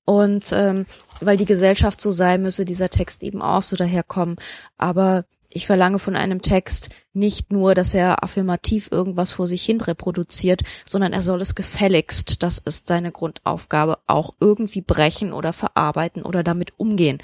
Und 0.05 0.51
ähm, 0.51 0.85
weil 1.19 1.37
die 1.37 1.45
Gesellschaft 1.45 2.01
so 2.01 2.11
sei, 2.11 2.37
müsse 2.37 2.65
dieser 2.65 2.89
Text 2.89 3.23
eben 3.23 3.41
auch 3.41 3.61
so 3.61 3.75
daherkommen. 3.75 4.37
Aber 4.77 5.25
ich 5.53 5.67
verlange 5.67 5.99
von 5.99 6.15
einem 6.15 6.41
Text 6.41 6.89
nicht 7.13 7.51
nur, 7.51 7.75
dass 7.75 7.93
er 7.93 8.23
affirmativ 8.23 8.89
irgendwas 8.91 9.33
vor 9.33 9.47
sich 9.47 9.63
hin 9.63 9.81
reproduziert, 9.81 10.61
sondern 10.85 11.13
er 11.13 11.21
soll 11.21 11.41
es 11.41 11.55
gefälligst, 11.55 12.41
das 12.41 12.57
ist 12.57 12.87
seine 12.87 13.11
Grundaufgabe, 13.11 13.99
auch 14.07 14.33
irgendwie 14.39 14.81
brechen 14.81 15.33
oder 15.33 15.53
verarbeiten 15.53 16.23
oder 16.23 16.43
damit 16.43 16.73
umgehen. 16.77 17.21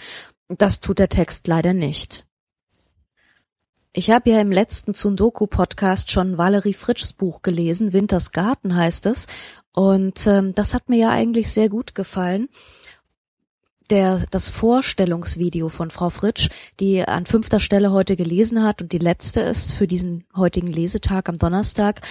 Das 0.49 0.79
tut 0.79 0.99
der 0.99 1.09
Text 1.09 1.47
leider 1.47 1.73
nicht. 1.73 2.26
Ich 3.97 4.11
habe 4.11 4.29
ja 4.29 4.39
im 4.39 4.51
letzten 4.51 4.93
Zundoku-Podcast 4.93 6.11
schon 6.11 6.37
Valerie 6.37 6.75
Fritschs 6.75 7.13
Buch 7.13 7.41
gelesen, 7.41 7.93
Winters 7.93 8.31
Garten 8.31 8.75
heißt 8.75 9.07
es. 9.07 9.25
Und 9.73 10.27
ähm, 10.27 10.53
das 10.53 10.75
hat 10.75 10.87
mir 10.87 10.97
ja 10.97 11.09
eigentlich 11.09 11.51
sehr 11.51 11.67
gut 11.67 11.95
gefallen. 11.95 12.47
Der, 13.89 14.23
das 14.29 14.49
Vorstellungsvideo 14.49 15.69
von 15.69 15.89
Frau 15.89 16.11
Fritsch, 16.11 16.49
die 16.79 17.07
an 17.07 17.25
fünfter 17.25 17.59
Stelle 17.59 17.91
heute 17.91 18.15
gelesen 18.15 18.63
hat 18.63 18.83
und 18.83 18.91
die 18.91 18.99
letzte 18.99 19.41
ist 19.41 19.73
für 19.73 19.87
diesen 19.87 20.25
heutigen 20.35 20.67
Lesetag 20.67 21.27
am 21.27 21.39
Donnerstag. 21.39 22.01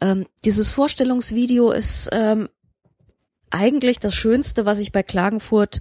Ähm, 0.00 0.26
dieses 0.44 0.70
Vorstellungsvideo 0.70 1.70
ist 1.70 2.08
ähm, 2.10 2.48
eigentlich 3.50 4.00
das 4.00 4.16
Schönste, 4.16 4.66
was 4.66 4.80
ich 4.80 4.90
bei 4.90 5.04
Klagenfurt 5.04 5.78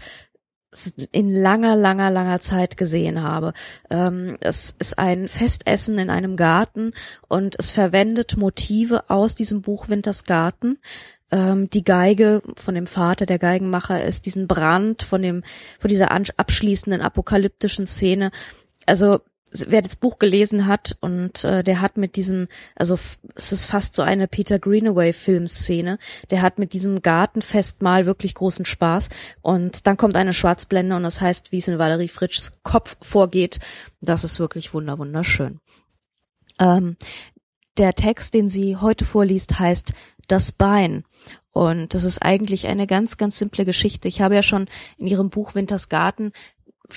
in 1.12 1.32
langer, 1.34 1.76
langer, 1.76 2.12
langer 2.12 2.40
Zeit 2.40 2.78
gesehen 2.78 3.24
habe. 3.24 3.54
Ähm, 3.90 4.38
es 4.42 4.76
ist 4.78 5.00
ein 5.00 5.28
Festessen 5.28 5.98
in 5.98 6.10
einem 6.10 6.36
Garten 6.36 6.92
und 7.28 7.56
es 7.58 7.72
verwendet 7.72 8.38
Motive 8.38 9.10
aus 9.10 9.34
diesem 9.34 9.62
Buch 9.62 9.88
Winters 9.88 10.26
Garten. 10.26 10.78
Ähm, 11.32 11.70
die 11.70 11.84
Geige 11.84 12.42
von 12.56 12.76
dem 12.76 12.88
Vater 12.88 13.26
der 13.26 13.40
Geigenmacher 13.40 14.04
ist 14.04 14.26
diesen 14.26 14.48
Brand 14.48 15.04
von 15.04 15.22
dem, 15.22 15.44
von 15.80 15.90
dieser 15.90 16.12
abschließenden 16.12 17.02
apokalyptischen 17.02 17.86
Szene. 17.86 18.32
Also 18.86 19.22
wer 19.52 19.82
das 19.82 19.96
Buch 19.96 20.20
gelesen 20.20 20.68
hat 20.68 20.98
und 21.00 21.44
äh, 21.44 21.64
der 21.64 21.82
hat 21.82 21.98
mit 21.98 22.16
diesem, 22.16 22.48
also 22.76 23.00
es 23.36 23.52
ist 23.52 23.66
fast 23.66 23.96
so 23.96 24.02
eine 24.02 24.28
Peter 24.28 24.60
Greenaway 24.60 25.14
Filmszene, 25.14 26.00
der 26.30 26.42
hat 26.42 26.60
mit 26.60 26.74
diesem 26.74 27.02
Gartenfestmahl 27.02 28.06
wirklich 28.06 28.34
großen 28.34 28.66
Spaß 28.66 29.10
und 29.42 29.88
dann 29.88 29.98
kommt 29.98 30.16
eine 30.16 30.34
Schwarzblende 30.34 30.96
und 30.96 31.04
das 31.04 31.22
heißt, 31.22 31.52
wie 31.52 31.58
es 31.58 31.68
in 31.68 31.80
Valerie 31.80 32.10
Fritschs 32.10 32.60
Kopf 32.64 32.98
vorgeht, 33.02 33.60
das 34.02 34.24
ist 34.24 34.40
wirklich 34.40 34.74
wunder 34.74 34.98
wunderschön. 35.00 35.60
Ähm, 36.60 36.98
der 37.78 37.94
Text, 37.94 38.34
den 38.34 38.50
sie 38.50 38.76
heute 38.76 39.06
vorliest, 39.06 39.60
heißt 39.60 39.94
Das 40.28 40.52
Bein 40.52 41.04
und 41.58 41.96
das 41.96 42.04
ist 42.04 42.22
eigentlich 42.22 42.68
eine 42.68 42.86
ganz, 42.86 43.18
ganz 43.18 43.40
simple 43.40 43.66
Geschichte. 43.66 44.08
Ich 44.08 44.22
habe 44.22 44.36
ja 44.36 44.44
schon 44.44 44.68
in 44.98 45.08
ihrem 45.08 45.32
Buch 45.32 45.56
Winters 45.56 45.90
Garten 45.90 46.32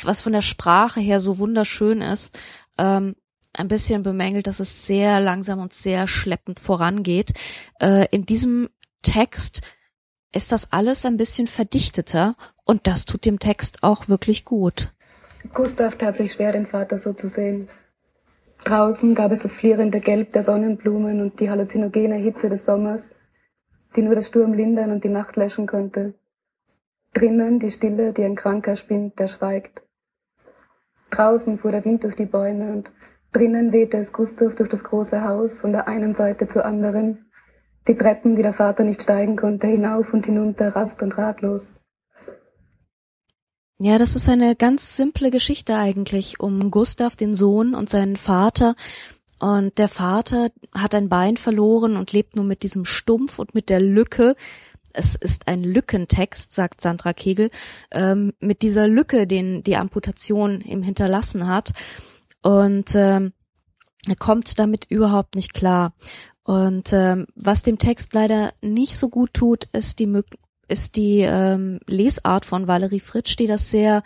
was 0.04 0.20
von 0.20 0.32
der 0.32 0.42
Sprache 0.42 1.00
her 1.00 1.20
so 1.20 1.38
wunderschön 1.38 2.02
ist, 2.02 2.38
ähm, 2.78 3.16
ein 3.52 3.68
bisschen 3.68 4.02
bemängelt, 4.02 4.46
dass 4.46 4.60
es 4.60 4.86
sehr 4.86 5.20
langsam 5.20 5.58
und 5.58 5.72
sehr 5.72 6.06
schleppend 6.06 6.60
vorangeht. 6.60 7.32
Äh, 7.80 8.06
in 8.10 8.24
diesem 8.24 8.68
Text 9.02 9.62
ist 10.32 10.52
das 10.52 10.72
alles 10.72 11.04
ein 11.04 11.16
bisschen 11.16 11.46
verdichteter 11.46 12.36
und 12.64 12.86
das 12.86 13.04
tut 13.04 13.24
dem 13.24 13.38
Text 13.38 13.82
auch 13.82 14.08
wirklich 14.08 14.44
gut. 14.44 14.92
Gustav 15.52 15.96
tat 15.96 16.16
sich 16.16 16.32
schwer, 16.32 16.52
den 16.52 16.66
Vater 16.66 16.98
so 16.98 17.12
zu 17.12 17.28
sehen. 17.28 17.68
Draußen 18.64 19.14
gab 19.14 19.32
es 19.32 19.40
das 19.40 19.54
flierende 19.54 20.00
Gelb 20.00 20.32
der 20.32 20.44
Sonnenblumen 20.44 21.20
und 21.22 21.40
die 21.40 21.50
halluzinogene 21.50 22.16
Hitze 22.16 22.48
des 22.48 22.66
Sommers, 22.66 23.08
die 23.96 24.02
nur 24.02 24.14
der 24.14 24.22
Sturm 24.22 24.52
lindern 24.52 24.92
und 24.92 25.02
die 25.02 25.08
Nacht 25.08 25.36
löschen 25.36 25.66
könnte. 25.66 26.14
Drinnen 27.12 27.58
die 27.58 27.70
Stille, 27.70 28.12
die 28.12 28.24
ein 28.24 28.36
Kranker 28.36 28.76
spinnt, 28.76 29.18
der 29.18 29.28
schweigt. 29.28 29.82
Draußen 31.10 31.58
fuhr 31.58 31.72
der 31.72 31.84
Wind 31.84 32.04
durch 32.04 32.14
die 32.14 32.26
Bäume 32.26 32.72
und 32.72 32.90
drinnen 33.32 33.72
wehte 33.72 33.98
es 33.98 34.12
Gustav 34.12 34.54
durch 34.54 34.68
das 34.68 34.84
große 34.84 35.24
Haus 35.24 35.58
von 35.58 35.72
der 35.72 35.88
einen 35.88 36.14
Seite 36.14 36.48
zur 36.48 36.64
anderen. 36.64 37.30
Die 37.88 37.96
Treppen, 37.96 38.36
die 38.36 38.42
der 38.42 38.54
Vater 38.54 38.84
nicht 38.84 39.02
steigen 39.02 39.36
konnte, 39.36 39.66
hinauf 39.66 40.12
und 40.12 40.26
hinunter, 40.26 40.76
rast 40.76 41.02
und 41.02 41.16
ratlos. 41.18 41.74
Ja, 43.78 43.96
das 43.96 44.14
ist 44.14 44.28
eine 44.28 44.54
ganz 44.56 44.96
simple 44.96 45.30
Geschichte 45.30 45.74
eigentlich 45.74 46.38
um 46.38 46.70
Gustav, 46.70 47.16
den 47.16 47.34
Sohn 47.34 47.74
und 47.74 47.88
seinen 47.88 48.16
Vater. 48.16 48.74
Und 49.40 49.78
der 49.78 49.88
Vater 49.88 50.50
hat 50.74 50.94
ein 50.94 51.08
Bein 51.08 51.38
verloren 51.38 51.96
und 51.96 52.12
lebt 52.12 52.36
nur 52.36 52.44
mit 52.44 52.62
diesem 52.62 52.84
Stumpf 52.84 53.38
und 53.38 53.54
mit 53.54 53.70
der 53.70 53.80
Lücke, 53.80 54.36
es 54.92 55.14
ist 55.14 55.48
ein 55.48 55.62
Lückentext, 55.62 56.52
sagt 56.52 56.80
Sandra 56.80 57.12
Kegel, 57.12 57.50
ähm, 57.90 58.32
mit 58.40 58.62
dieser 58.62 58.88
Lücke, 58.88 59.26
den 59.26 59.62
die 59.62 59.76
Amputation 59.76 60.60
ihm 60.60 60.82
hinterlassen 60.82 61.46
hat. 61.46 61.72
Und 62.42 62.94
ähm, 62.94 63.32
er 64.06 64.16
kommt 64.16 64.58
damit 64.58 64.86
überhaupt 64.86 65.34
nicht 65.34 65.54
klar. 65.54 65.94
Und 66.42 66.92
ähm, 66.92 67.26
was 67.34 67.62
dem 67.62 67.78
Text 67.78 68.14
leider 68.14 68.52
nicht 68.60 68.96
so 68.96 69.08
gut 69.08 69.34
tut, 69.34 69.64
ist 69.72 69.98
die 69.98 70.22
ist 70.68 70.96
die 70.96 71.20
ähm, 71.20 71.80
Lesart 71.86 72.44
von 72.44 72.68
Valerie 72.68 73.00
Fritsch, 73.00 73.36
die 73.36 73.48
das 73.48 73.70
sehr 73.70 74.02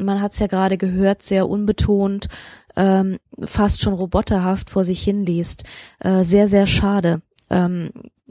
man 0.00 0.20
hat 0.20 0.32
es 0.32 0.38
ja 0.38 0.46
gerade 0.46 0.78
gehört, 0.78 1.22
sehr 1.22 1.48
unbetont, 1.48 2.28
ähm, 2.76 3.18
fast 3.40 3.82
schon 3.82 3.94
roboterhaft 3.94 4.70
vor 4.70 4.84
sich 4.84 5.02
hinliest. 5.02 5.64
Äh, 5.98 6.24
sehr, 6.24 6.48
sehr 6.48 6.66
schade. 6.66 7.22
Ähm, 7.50 7.90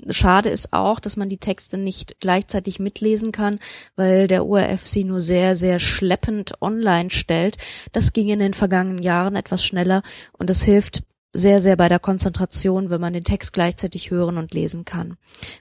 schade 0.10 0.49
ist 0.49 0.73
auch, 0.73 0.99
dass 0.99 1.17
man 1.17 1.29
die 1.29 1.38
Texte 1.38 1.77
nicht 1.77 2.19
gleichzeitig 2.19 2.79
mitlesen 2.79 3.32
kann, 3.32 3.60
weil 3.95 4.27
der 4.27 4.45
ORF 4.45 4.88
sie 4.88 5.03
nur 5.03 5.19
sehr, 5.19 5.55
sehr 5.55 5.79
schleppend 5.79 6.53
online 6.62 7.10
stellt. 7.10 7.58
Das 7.91 8.13
ging 8.13 8.29
in 8.29 8.39
den 8.39 8.53
vergangenen 8.53 9.03
Jahren 9.03 9.36
etwas 9.36 9.63
schneller 9.63 10.01
und 10.34 10.49
das 10.49 10.63
hilft 10.63 11.03
sehr, 11.34 11.62
sehr 11.62 11.75
bei 11.75 11.89
der 11.89 11.99
Konzentration, 11.99 12.89
wenn 12.89 13.01
man 13.01 13.13
den 13.13 13.23
Text 13.23 13.53
gleichzeitig 13.53 14.10
hören 14.10 14.38
und 14.38 14.53
lesen 14.53 14.86
kann. 14.86 15.17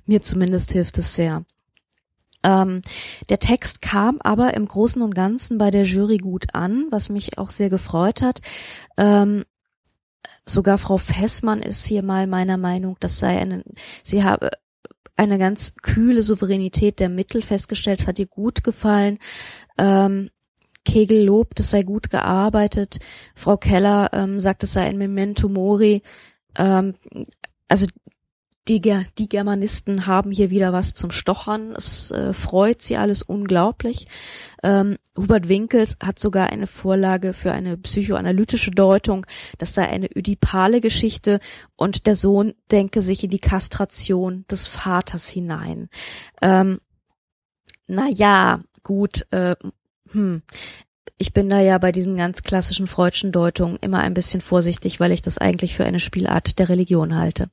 Mir 0.06 0.22
zumindest 0.22 0.72
hilft 0.72 0.96
es 0.98 1.14
sehr. 1.14 1.44
Ähm, 2.42 2.82
der 3.28 3.40
Text 3.40 3.82
kam 3.82 4.18
aber 4.22 4.54
im 4.54 4.66
Großen 4.66 5.02
und 5.02 5.14
Ganzen 5.14 5.58
bei 5.58 5.70
der 5.70 5.84
Jury 5.84 6.18
gut 6.18 6.46
an, 6.54 6.86
was 6.90 7.08
mich 7.08 7.36
auch 7.36 7.50
sehr 7.50 7.68
gefreut 7.68 8.22
hat. 8.22 8.40
Ähm, 8.96 9.44
sogar 10.48 10.78
Frau 10.78 10.98
Fessmann 10.98 11.62
ist 11.62 11.86
hier 11.86 12.02
mal 12.02 12.26
meiner 12.26 12.56
Meinung, 12.56 12.96
das 13.00 13.18
sei 13.18 13.38
eine, 13.38 13.64
sie 14.02 14.24
habe 14.24 14.50
eine 15.16 15.38
ganz 15.38 15.74
kühle 15.82 16.22
Souveränität 16.22 17.00
der 17.00 17.08
Mittel 17.08 17.42
festgestellt, 17.42 18.00
es 18.00 18.06
hat 18.06 18.18
ihr 18.18 18.26
gut 18.26 18.62
gefallen. 18.62 19.18
Ähm, 19.76 20.30
Kegel 20.84 21.24
lobt, 21.24 21.60
es 21.60 21.70
sei 21.70 21.82
gut 21.82 22.08
gearbeitet. 22.08 22.98
Frau 23.34 23.56
Keller 23.56 24.10
ähm, 24.12 24.40
sagt, 24.40 24.62
es 24.62 24.72
sei 24.72 24.84
ein 24.84 24.96
Memento 24.96 25.48
Mori. 25.48 26.02
Ähm, 26.56 26.94
also 27.68 27.86
die, 28.68 28.80
die 29.18 29.28
Germanisten 29.28 30.06
haben 30.06 30.30
hier 30.30 30.50
wieder 30.50 30.72
was 30.72 30.94
zum 30.94 31.10
Stochern. 31.10 31.74
Es 31.76 32.10
äh, 32.10 32.32
freut 32.32 32.82
sie 32.82 32.96
alles 32.96 33.22
unglaublich. 33.22 34.06
Ähm, 34.62 34.98
Hubert 35.16 35.48
Winkels 35.48 35.96
hat 36.02 36.18
sogar 36.18 36.50
eine 36.50 36.66
Vorlage 36.66 37.32
für 37.32 37.52
eine 37.52 37.76
psychoanalytische 37.76 38.70
Deutung. 38.70 39.26
Das 39.56 39.74
sei 39.74 39.88
eine 39.88 40.08
ödipale 40.14 40.80
Geschichte 40.80 41.40
und 41.76 42.06
der 42.06 42.14
Sohn 42.14 42.54
denke 42.70 43.02
sich 43.02 43.24
in 43.24 43.30
die 43.30 43.38
Kastration 43.38 44.44
des 44.50 44.66
Vaters 44.66 45.28
hinein. 45.28 45.88
Ähm, 46.42 46.80
na 47.86 48.08
ja, 48.08 48.60
gut, 48.82 49.26
äh, 49.30 49.56
hm. 50.10 50.42
Ich 51.20 51.32
bin 51.32 51.50
da 51.50 51.60
ja 51.60 51.78
bei 51.78 51.90
diesen 51.90 52.16
ganz 52.16 52.44
klassischen 52.44 52.86
freudschen 52.86 53.32
Deutungen 53.32 53.76
immer 53.80 53.98
ein 53.98 54.14
bisschen 54.14 54.40
vorsichtig, 54.40 55.00
weil 55.00 55.10
ich 55.10 55.20
das 55.20 55.36
eigentlich 55.36 55.74
für 55.74 55.84
eine 55.84 55.98
Spielart 55.98 56.60
der 56.60 56.68
Religion 56.68 57.16
halte. 57.16 57.50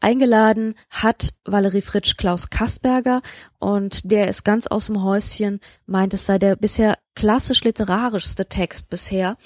Eingeladen 0.00 0.74
hat 0.90 1.34
Valerie 1.44 1.80
Fritsch 1.80 2.16
Klaus 2.16 2.50
Kasperger 2.50 3.20
und 3.58 4.10
der 4.10 4.28
ist 4.28 4.44
ganz 4.44 4.66
aus 4.66 4.86
dem 4.86 5.02
Häuschen, 5.02 5.60
meint 5.86 6.14
es 6.14 6.26
sei 6.26 6.38
der 6.38 6.54
bisher 6.56 6.98
klassisch 7.14 7.64
literarischste 7.64 8.46
Text 8.46 8.90
bisher 8.90 9.36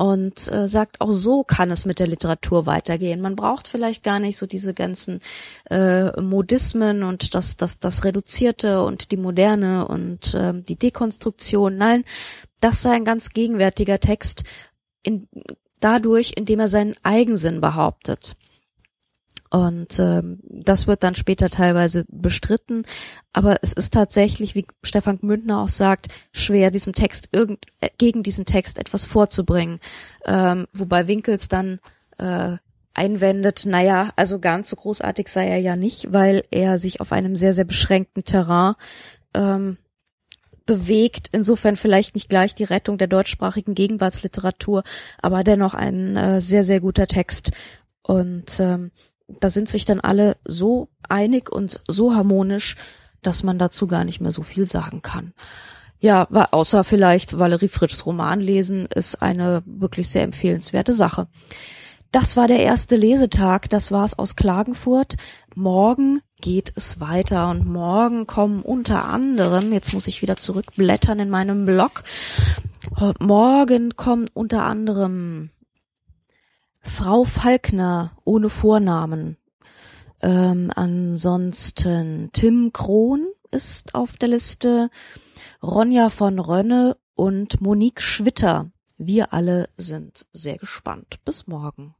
und 0.00 0.50
äh, 0.50 0.66
sagt, 0.66 1.02
auch 1.02 1.12
so 1.12 1.44
kann 1.44 1.70
es 1.70 1.84
mit 1.84 1.98
der 1.98 2.06
Literatur 2.06 2.64
weitergehen. 2.64 3.20
Man 3.20 3.36
braucht 3.36 3.68
vielleicht 3.68 4.02
gar 4.02 4.18
nicht 4.18 4.38
so 4.38 4.46
diese 4.46 4.72
ganzen 4.72 5.20
äh, 5.68 6.18
Modismen 6.18 7.02
und 7.02 7.34
das, 7.34 7.58
das, 7.58 7.78
das 7.78 8.02
Reduzierte 8.02 8.82
und 8.82 9.10
die 9.10 9.18
Moderne 9.18 9.86
und 9.86 10.32
äh, 10.32 10.54
die 10.54 10.76
Dekonstruktion. 10.76 11.76
Nein, 11.76 12.04
das 12.62 12.80
sei 12.80 12.92
ein 12.92 13.04
ganz 13.04 13.34
gegenwärtiger 13.34 14.00
Text, 14.00 14.44
in, 15.02 15.28
dadurch, 15.80 16.32
indem 16.34 16.60
er 16.60 16.68
seinen 16.68 16.96
Eigensinn 17.02 17.60
behauptet. 17.60 18.36
Und 19.50 19.98
ähm, 19.98 20.38
das 20.44 20.86
wird 20.86 21.02
dann 21.02 21.16
später 21.16 21.48
teilweise 21.48 22.04
bestritten. 22.08 22.84
Aber 23.32 23.58
es 23.62 23.72
ist 23.72 23.92
tatsächlich, 23.92 24.54
wie 24.54 24.66
Stefan 24.84 25.18
Mündner 25.22 25.60
auch 25.60 25.68
sagt, 25.68 26.06
schwer, 26.32 26.70
diesem 26.70 26.92
Text 26.92 27.30
irgend, 27.32 27.64
äh, 27.80 27.88
gegen 27.98 28.22
diesen 28.22 28.44
Text 28.44 28.78
etwas 28.78 29.06
vorzubringen. 29.06 29.80
Ähm, 30.24 30.66
wobei 30.72 31.08
Winkels 31.08 31.48
dann 31.48 31.80
äh, 32.18 32.58
einwendet, 32.94 33.66
naja, 33.66 34.12
also 34.14 34.38
ganz 34.38 34.68
so 34.68 34.76
großartig 34.76 35.26
sei 35.28 35.48
er 35.48 35.58
ja 35.58 35.74
nicht, 35.74 36.12
weil 36.12 36.44
er 36.50 36.78
sich 36.78 37.00
auf 37.00 37.12
einem 37.12 37.34
sehr, 37.34 37.52
sehr 37.52 37.64
beschränkten 37.64 38.24
Terrain 38.24 38.74
ähm, 39.34 39.78
bewegt. 40.64 41.28
Insofern 41.32 41.74
vielleicht 41.74 42.14
nicht 42.14 42.28
gleich 42.28 42.54
die 42.54 42.64
Rettung 42.64 42.98
der 42.98 43.08
deutschsprachigen 43.08 43.74
Gegenwartsliteratur, 43.74 44.84
aber 45.20 45.42
dennoch 45.42 45.74
ein 45.74 46.16
äh, 46.16 46.40
sehr, 46.40 46.62
sehr 46.62 46.80
guter 46.80 47.08
Text. 47.08 47.50
Und 48.02 48.60
ähm, 48.60 48.90
da 49.40 49.50
sind 49.50 49.68
sich 49.68 49.84
dann 49.84 50.00
alle 50.00 50.36
so 50.44 50.88
einig 51.08 51.50
und 51.50 51.80
so 51.86 52.14
harmonisch, 52.14 52.76
dass 53.22 53.42
man 53.42 53.58
dazu 53.58 53.86
gar 53.86 54.04
nicht 54.04 54.20
mehr 54.20 54.32
so 54.32 54.42
viel 54.42 54.64
sagen 54.64 55.02
kann. 55.02 55.32
Ja, 56.00 56.26
außer 56.30 56.82
vielleicht 56.82 57.38
Valerie 57.38 57.68
Fritschs 57.68 58.06
Roman 58.06 58.40
lesen, 58.40 58.86
ist 58.86 59.20
eine 59.20 59.62
wirklich 59.66 60.08
sehr 60.08 60.22
empfehlenswerte 60.22 60.94
Sache. 60.94 61.28
Das 62.10 62.36
war 62.36 62.48
der 62.48 62.60
erste 62.60 62.96
Lesetag, 62.96 63.68
das 63.68 63.92
war's 63.92 64.18
aus 64.18 64.34
Klagenfurt. 64.34 65.16
Morgen 65.54 66.20
geht 66.40 66.72
es 66.74 67.00
weiter 67.00 67.50
und 67.50 67.66
morgen 67.66 68.26
kommen 68.26 68.62
unter 68.62 69.04
anderem, 69.04 69.72
jetzt 69.72 69.92
muss 69.92 70.08
ich 70.08 70.22
wieder 70.22 70.36
zurückblättern 70.36 71.20
in 71.20 71.30
meinem 71.30 71.66
Blog, 71.66 72.02
morgen 73.20 73.94
kommen 73.94 74.26
unter 74.32 74.64
anderem 74.64 75.50
Frau 76.80 77.24
Falkner 77.24 78.16
ohne 78.24 78.50
Vornamen. 78.50 79.36
Ähm, 80.22 80.70
ansonsten 80.74 82.30
Tim 82.32 82.72
Krohn 82.72 83.26
ist 83.50 83.94
auf 83.94 84.16
der 84.16 84.28
Liste, 84.28 84.90
Ronja 85.62 86.08
von 86.08 86.38
Rönne 86.38 86.96
und 87.14 87.60
Monique 87.60 88.02
Schwitter. 88.02 88.70
Wir 88.96 89.32
alle 89.32 89.68
sind 89.76 90.26
sehr 90.32 90.58
gespannt. 90.58 91.24
Bis 91.24 91.46
morgen. 91.46 91.94